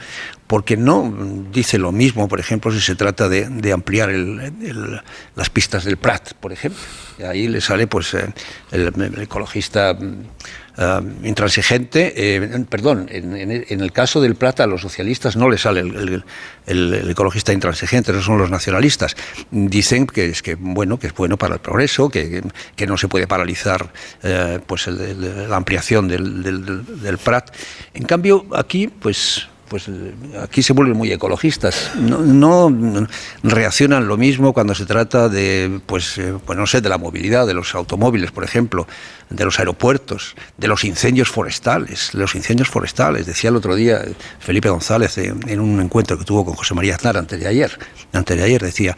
[0.47, 1.13] Porque no
[1.51, 5.01] dice lo mismo, por ejemplo, si se trata de, ampliar el- el-
[5.35, 6.79] las pistas del Prat, por ejemplo.
[7.27, 8.33] Ahí le sale, pues, eh,
[8.71, 9.97] el, el ecologista
[10.77, 15.57] ah, intransigente, eh, perdón, en, en- el caso del Plata a los socialistas no le
[15.57, 16.23] sale el,
[17.09, 19.15] ecologista intransigente, esos son los nacionalistas.
[19.51, 22.43] Dicen que es que bueno, que es bueno para el progreso, que,
[22.75, 23.91] que no se puede paralizar
[24.23, 26.43] eh, pues la ampliación del-
[27.01, 27.49] del Prat.
[27.93, 31.91] En cambio, aquí, pues pues eh, aquí se vuelven muy ecologistas.
[31.97, 32.69] No,
[33.43, 37.45] reaccionan lo mismo cuando se trata de, pues, eh, pues no sé, de la movilidad,
[37.47, 38.87] de los automóviles, por ejemplo,
[39.29, 42.13] de los aeropuertos, de los incendios forestales.
[42.13, 44.01] Los incendios forestales, decía el otro día
[44.39, 47.77] Felipe González en un encuentro que tuvo con José María Aznar antes de ayer,
[48.13, 48.95] antes de ayer decía,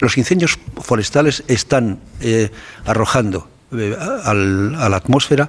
[0.00, 2.50] los incendios forestales están eh,
[2.84, 3.48] arrojando
[4.24, 5.48] al- a la atmósfera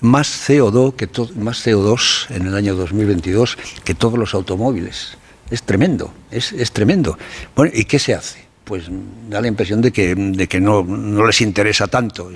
[0.00, 5.16] más CO2 que más CO2 en el año 2022 que todos los automóviles.
[5.50, 7.18] Es tremendo, es, es tremendo.
[7.56, 8.46] Bueno, ¿y qué se hace?
[8.64, 8.84] Pues
[9.30, 12.30] da la impresión de que, de que no, no les interesa tanto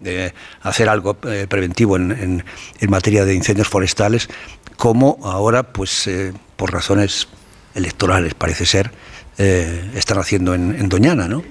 [0.00, 4.28] de hacer algo eh, preventivo en, en- materia de incendios forestales,
[4.76, 7.26] como ahora, pues eh, por razones
[7.74, 8.90] electorales, parece ser,
[9.38, 11.42] eh, están haciendo en, en Doñana, ¿no?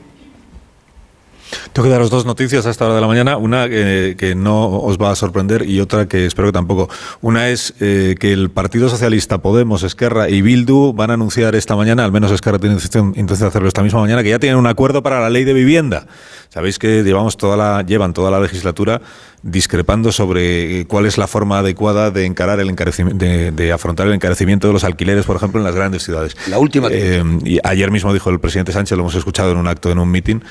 [1.73, 4.67] Tengo que daros dos noticias a esta hora de la mañana, una que, que no
[4.79, 6.89] os va a sorprender y otra que espero que tampoco.
[7.21, 11.75] Una es eh, que el Partido Socialista, Podemos, Esquerra y Bildu van a anunciar esta
[11.75, 14.67] mañana, al menos Esquerra tiene intención de hacerlo esta misma mañana, que ya tienen un
[14.67, 16.07] acuerdo para la ley de vivienda.
[16.49, 19.01] Sabéis que llevamos toda la, llevan toda la legislatura
[19.43, 24.07] discrepando sobre eh, cuál es la forma adecuada de encarar el encarecimiento, de, de afrontar
[24.07, 26.35] el encarecimiento de los alquileres, por ejemplo, en las grandes ciudades.
[26.49, 26.87] La última.
[26.91, 29.99] Eh, y ayer mismo dijo el presidente Sánchez, lo hemos escuchado en un acto, en
[29.99, 30.43] un mitin,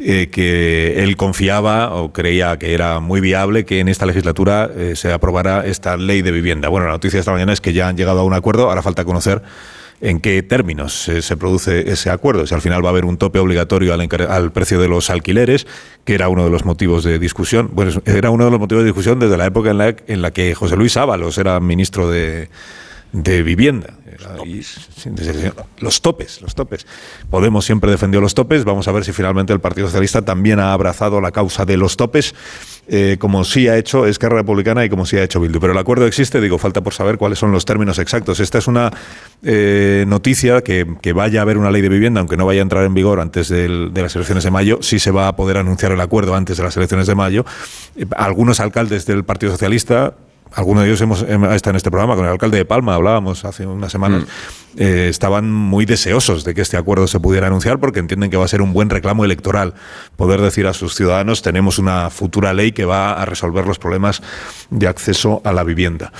[0.00, 5.12] eh, él confiaba o creía que era muy viable que en esta legislatura eh, se
[5.12, 6.68] aprobara esta ley de vivienda.
[6.68, 8.82] Bueno, la noticia de esta mañana es que ya han llegado a un acuerdo, ahora
[8.82, 9.42] falta conocer
[10.00, 12.46] en qué términos se, se produce ese acuerdo.
[12.46, 15.66] Si al final va a haber un tope obligatorio al, al precio de los alquileres,
[16.04, 17.70] que era uno de los motivos de discusión.
[17.72, 20.32] Bueno, era uno de los motivos de discusión desde la época en la, en la
[20.32, 22.48] que José Luis Ábalos era ministro de,
[23.12, 23.94] de vivienda.
[25.80, 26.86] Los topes, los topes.
[27.30, 28.64] Podemos siempre defendió los topes.
[28.64, 31.96] Vamos a ver si finalmente el Partido Socialista también ha abrazado la causa de los
[31.96, 32.34] topes,
[32.88, 35.60] eh, como sí ha hecho Esquerra Republicana y como sí ha hecho Bildu.
[35.60, 38.40] Pero el acuerdo existe, digo, falta por saber cuáles son los términos exactos.
[38.40, 38.90] Esta es una
[39.42, 42.62] eh, noticia que, que vaya a haber una ley de vivienda, aunque no vaya a
[42.62, 45.58] entrar en vigor antes del- de las elecciones de mayo, sí se va a poder
[45.58, 47.44] anunciar el acuerdo antes de las elecciones de mayo.
[47.96, 50.14] Eh, algunos alcaldes del Partido Socialista
[50.54, 53.44] algunos de ellos hemos, hemos estado en este programa, con el alcalde de Palma hablábamos
[53.44, 54.24] hace unas semanas,
[54.76, 58.44] eh, estaban muy deseosos de que este acuerdo se pudiera anunciar porque entienden que va
[58.44, 59.74] a ser un buen reclamo electoral
[60.16, 64.22] poder decir a sus ciudadanos tenemos una futura ley que va a resolver los problemas
[64.70, 66.12] de acceso a la vivienda.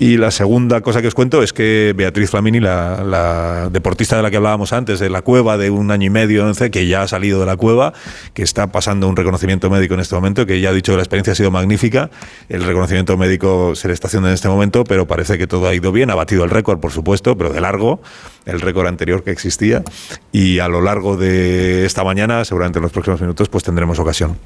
[0.00, 4.22] Y la segunda cosa que os cuento es que Beatriz Flamini, la, la deportista de
[4.22, 7.02] la que hablábamos antes, de la cueva de un año y medio, 11, que ya
[7.02, 7.92] ha salido de la cueva,
[8.32, 11.02] que está pasando un reconocimiento médico en este momento, que ya ha dicho que la
[11.02, 12.10] experiencia ha sido magnífica.
[12.48, 15.74] El reconocimiento médico se le está haciendo en este momento, pero parece que todo ha
[15.74, 16.10] ido bien.
[16.10, 18.00] Ha batido el récord, por supuesto, pero de largo,
[18.46, 19.82] el récord anterior que existía.
[20.30, 24.36] Y a lo largo de esta mañana, seguramente en los próximos minutos, pues tendremos ocasión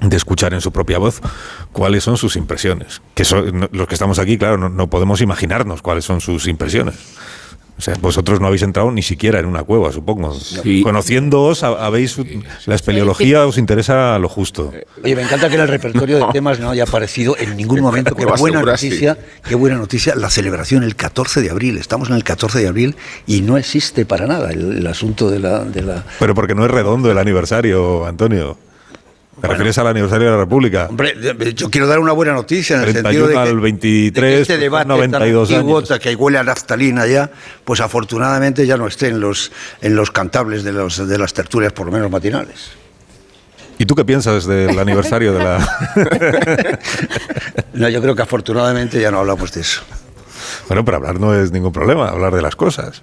[0.00, 1.20] de escuchar en su propia voz
[1.72, 3.00] cuáles son sus impresiones.
[3.14, 6.46] Que son, no- los que estamos aquí, claro, no, no podemos imaginarnos cuáles son sus
[6.48, 6.94] impresiones.
[7.76, 10.32] O sea, vosotros no habéis entrado ni siquiera en una cueva, supongo.
[10.84, 12.16] Conociéndoos, ha- habéis
[12.66, 14.72] la espeleología os interesa lo justo.
[15.02, 18.14] Oye, me encanta que en el repertorio de temas no haya aparecido en ningún momento.
[18.16, 18.88] Qué buena sí.
[18.90, 19.18] noticia,
[19.48, 21.78] qué buena noticia, la celebración el 14 de abril.
[21.78, 22.96] Estamos en el 14 de abril
[23.26, 26.04] y no existe para nada el, el asunto de la, de la...
[26.20, 28.56] Pero porque no es redondo el aniversario, Antonio.
[29.44, 30.86] ¿Te refieres al aniversario de la República?
[30.88, 31.14] Hombre,
[31.54, 34.36] yo quiero dar una buena noticia en el 31 sentido de que, al 23, de
[34.36, 35.98] que este debate 92 tan antiguo, años.
[36.00, 37.30] que huele a naftalina ya,
[37.64, 39.52] pues afortunadamente ya no esté en los,
[39.82, 42.70] en los cantables de, los, de las tertulias, por lo menos matinales.
[43.78, 45.58] ¿Y tú qué piensas del aniversario de la...?
[47.74, 49.82] No, yo creo que afortunadamente ya no hablamos de eso.
[50.68, 53.02] Bueno, pero hablar no es ningún problema, hablar de las cosas.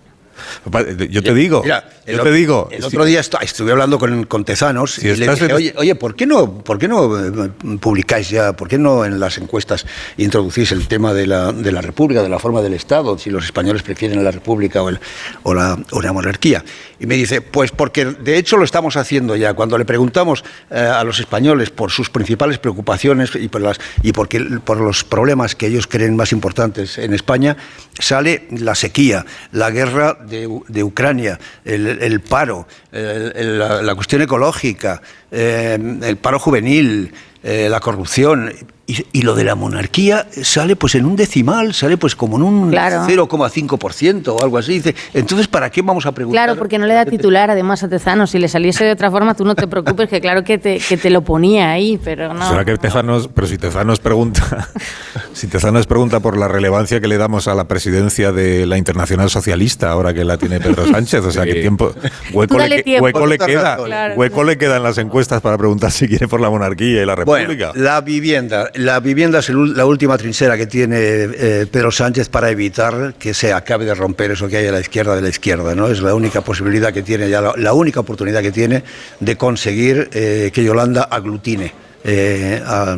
[1.09, 2.67] Yo te digo, Mira, yo te digo.
[2.71, 5.95] El otro día estu- estuve hablando con, con Tezanos y le dije, en- oye, oye,
[5.95, 7.49] ¿por qué no, por qué no eh,
[7.79, 9.85] publicáis ya, por qué no en las encuestas
[10.17, 13.45] introducís el tema de la, de la República, de la forma del Estado, si los
[13.45, 14.99] españoles prefieren la República o, el-
[15.43, 16.63] o la, o la monarquía?
[17.01, 19.55] Y me dice, pues porque de hecho lo estamos haciendo ya.
[19.55, 24.11] Cuando le preguntamos eh, a los españoles por sus principales preocupaciones y por, las, y
[24.13, 27.57] por los problemas que ellos creen más importantes en España,
[27.97, 35.01] sale la sequía, la guerra de, de Ucrania, el, paro, la cuestión ecológica,
[35.31, 37.11] eh, el paro juvenil,
[37.41, 38.53] eh, la corrupción.
[38.91, 42.43] Y, y lo de la monarquía sale pues en un decimal, sale pues como en
[42.43, 43.03] un Claro.
[43.07, 44.73] 0,5% o algo así.
[44.73, 46.45] Dice, entonces, ¿para qué vamos a preguntar?
[46.45, 48.27] Claro, porque no le da titular además a Tezano.
[48.27, 50.97] Si le saliese de otra forma, tú no te preocupes, que claro que te, que
[50.97, 52.49] te lo ponía ahí, pero no.
[52.49, 54.69] ¿Será que Tezanos, pero si Tezanos pregunta,
[55.33, 59.29] si Tezanos pregunta por la relevancia que le damos a la presidencia de la Internacional
[59.29, 61.93] Socialista ahora que la tiene Pedro Sánchez, o sea, que tiempo
[62.33, 63.05] hueco, Tú le, dale que- tiempo.
[63.05, 63.77] hueco le queda.
[63.77, 64.15] Claro.
[64.15, 67.15] hueco le queda en las encuestas para preguntar si quiere por la monarquía y la
[67.15, 67.71] república.
[67.71, 68.69] Bueno, la vivienda.
[68.81, 73.33] La vivienda es el la última trinchera que tiene eh, Pedro Sánchez para evitar que
[73.33, 75.75] se acabe de romper eso que hay a la izquierda de la izquierda.
[75.75, 75.87] ¿no?
[75.87, 78.83] Es la única posibilidad que tiene, ya la, la única oportunidad que tiene
[79.19, 81.71] de conseguir eh, que Yolanda aglutine
[82.03, 82.97] eh, a,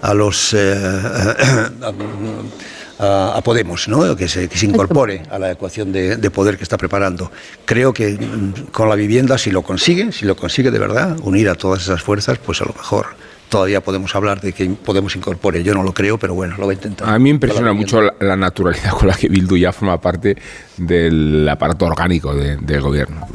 [0.00, 0.54] a los.
[0.54, 1.72] a,
[3.36, 4.16] a Podemos, ¿no?
[4.16, 7.30] que, se, que se incorpore a la ecuación de, de poder que está preparando.
[7.66, 11.50] Creo que mm, con la vivienda, si lo consigue, si lo consigue de verdad, unir
[11.50, 15.62] a todas esas fuerzas, pues a lo mejor todavía podemos hablar de que Podemos incorpore.
[15.62, 17.08] Yo no lo creo, pero bueno, lo va a intentar.
[17.08, 20.36] A mí me impresiona mucho la, naturalidad con la que Bildu ya forma parte
[20.76, 23.26] del aparato orgánico de- del gobierno.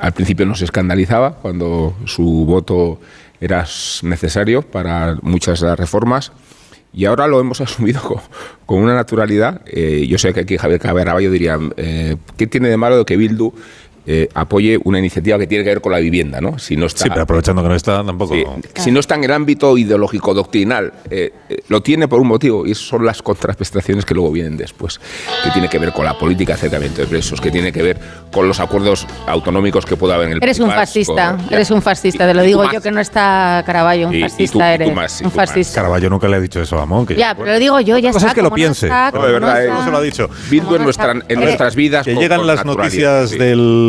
[0.00, 3.00] Al principio nos escandalizaba cuando su voto
[3.40, 3.64] era
[4.02, 6.32] necesario para muchas de las reformas
[6.92, 8.18] y ahora lo hemos asumido con,
[8.66, 9.62] con una naturalidad.
[9.66, 13.16] Eh, yo sé que aquí Javier Caberraballo diría, eh, ¿qué tiene de malo de que
[13.16, 13.52] Bildu
[14.06, 16.58] eh, apoye una iniciativa que tiene que ver con la vivienda, ¿no?
[16.58, 18.34] Si no está, Sí, pero aprovechando que no está, tampoco.
[18.34, 18.44] Sí,
[18.76, 22.66] Si no está en el ámbito ideológico doctrinal, eh, eh, lo tiene por un motivo
[22.66, 24.98] y son las contraprestaciones que luego vienen después,
[25.44, 27.98] que tiene que ver con la política de acercamiento de presos, que tiene que ver
[28.32, 32.26] con los acuerdos autonómicos que pueda haber en el Eres un fascista, eres un fascista,
[32.26, 32.82] te lo digo yo más.
[32.82, 34.94] que no está Caraballo, un Y- y tú- fascista y tú eres.
[34.94, 35.74] más, y un fascista.
[35.74, 37.06] Caraballo nunca le ha dicho eso a Amón.
[37.06, 38.28] que- Ya, pero lo digo yo, ya Otra cosa está.
[38.28, 38.86] es que lo no piense.
[38.86, 40.30] está, No, como de verdad, no eh, no se lo ha dicho.
[40.50, 42.06] En, no nuestra- en Eh, nuestras vidas.
[42.06, 43.38] Que con- llegan con las noticias sí.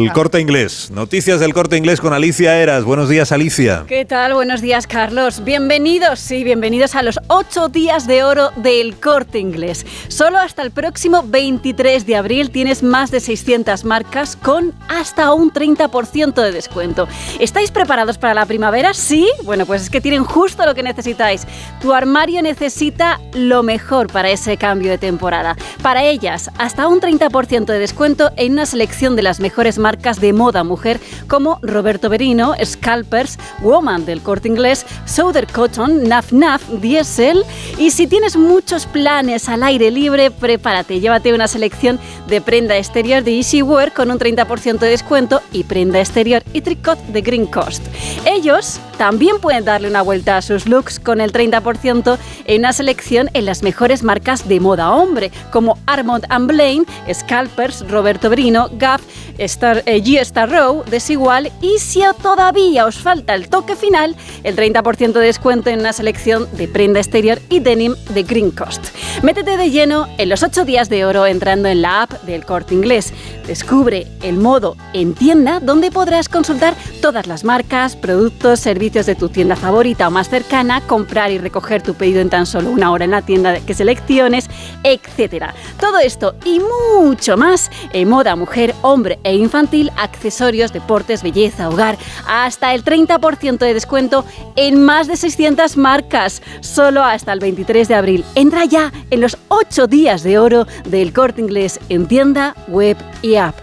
[0.03, 0.89] Del corte inglés.
[0.91, 2.83] Noticias del corte inglés con Alicia Eras.
[2.83, 3.85] Buenos días, Alicia.
[3.87, 4.33] ¿Qué tal?
[4.33, 5.43] Buenos días, Carlos.
[5.43, 9.85] Bienvenidos, sí, bienvenidos a los ocho días de oro del corte inglés.
[10.07, 15.51] Solo hasta el próximo 23 de abril tienes más de 600 marcas con hasta un
[15.51, 17.07] 30% de descuento.
[17.39, 18.95] ¿Estáis preparados para la primavera?
[18.95, 19.29] Sí.
[19.43, 21.45] Bueno, pues es que tienen justo lo que necesitáis.
[21.79, 25.55] Tu armario necesita lo mejor para ese cambio de temporada.
[25.83, 30.31] Para ellas, hasta un 30% de descuento en una selección de las mejores marcas de
[30.31, 37.43] moda mujer como Roberto Berino, Scalpers, Woman del Corte Inglés, Southern Cotton, Naf Naf, Diesel.
[37.77, 43.23] Y si tienes muchos planes al aire libre, prepárate, llévate una selección de prenda exterior
[43.23, 47.45] de Easy Wear con un 30% de descuento y prenda exterior y tricot de Green
[47.45, 47.83] Coast.
[48.25, 53.29] Ellos también pueden darle una vuelta a sus looks con el 30% en una selección
[53.33, 59.01] en las mejores marcas de moda hombre, como Armand Blaine, Scalpers, Roberto Brino, Gap,
[59.39, 64.55] Star, eh, G Star Row, Desigual y si todavía os falta el toque final, el
[64.55, 68.83] 30% de descuento en una selección de prenda exterior y denim de Green Coast.
[69.23, 72.73] Métete de lleno en los 8 días de oro entrando en la app del Corte
[72.73, 73.13] Inglés.
[73.47, 79.29] Descubre el modo en tienda donde podrás consultar todas las marcas, productos, servicios de tu
[79.29, 83.05] tienda favorita o más cercana, comprar y recoger tu pedido en tan solo una hora
[83.05, 84.49] en la tienda que selecciones,
[84.83, 85.45] etc.
[85.79, 91.97] Todo esto y mucho más en moda mujer, hombre e infantil, accesorios, deportes, belleza, hogar,
[92.27, 94.25] hasta el 30% de descuento
[94.55, 98.25] en más de 600 marcas, solo hasta el 23 de abril.
[98.35, 103.35] Entra ya en los 8 días de oro del corte inglés en tienda, web y
[103.35, 103.55] app.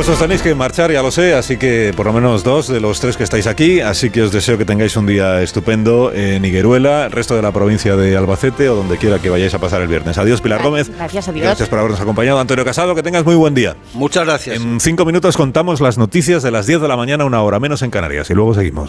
[0.00, 2.80] Pues os tenéis que marchar, ya lo sé, así que por lo menos dos de
[2.80, 6.42] los tres que estáis aquí, así que os deseo que tengáis un día estupendo en
[6.42, 9.82] Higueruela, el resto de la provincia de Albacete o donde quiera que vayáis a pasar
[9.82, 10.16] el viernes.
[10.16, 10.88] Adiós, Pilar Gómez.
[10.88, 11.44] Gracias a Dios.
[11.44, 12.40] Gracias por habernos acompañado.
[12.40, 13.76] Antonio Casado, que tengas muy buen día.
[13.92, 14.56] Muchas gracias.
[14.56, 17.82] En cinco minutos contamos las noticias de las 10 de la mañana, una hora menos
[17.82, 18.78] en Canarias, y luego seguimos.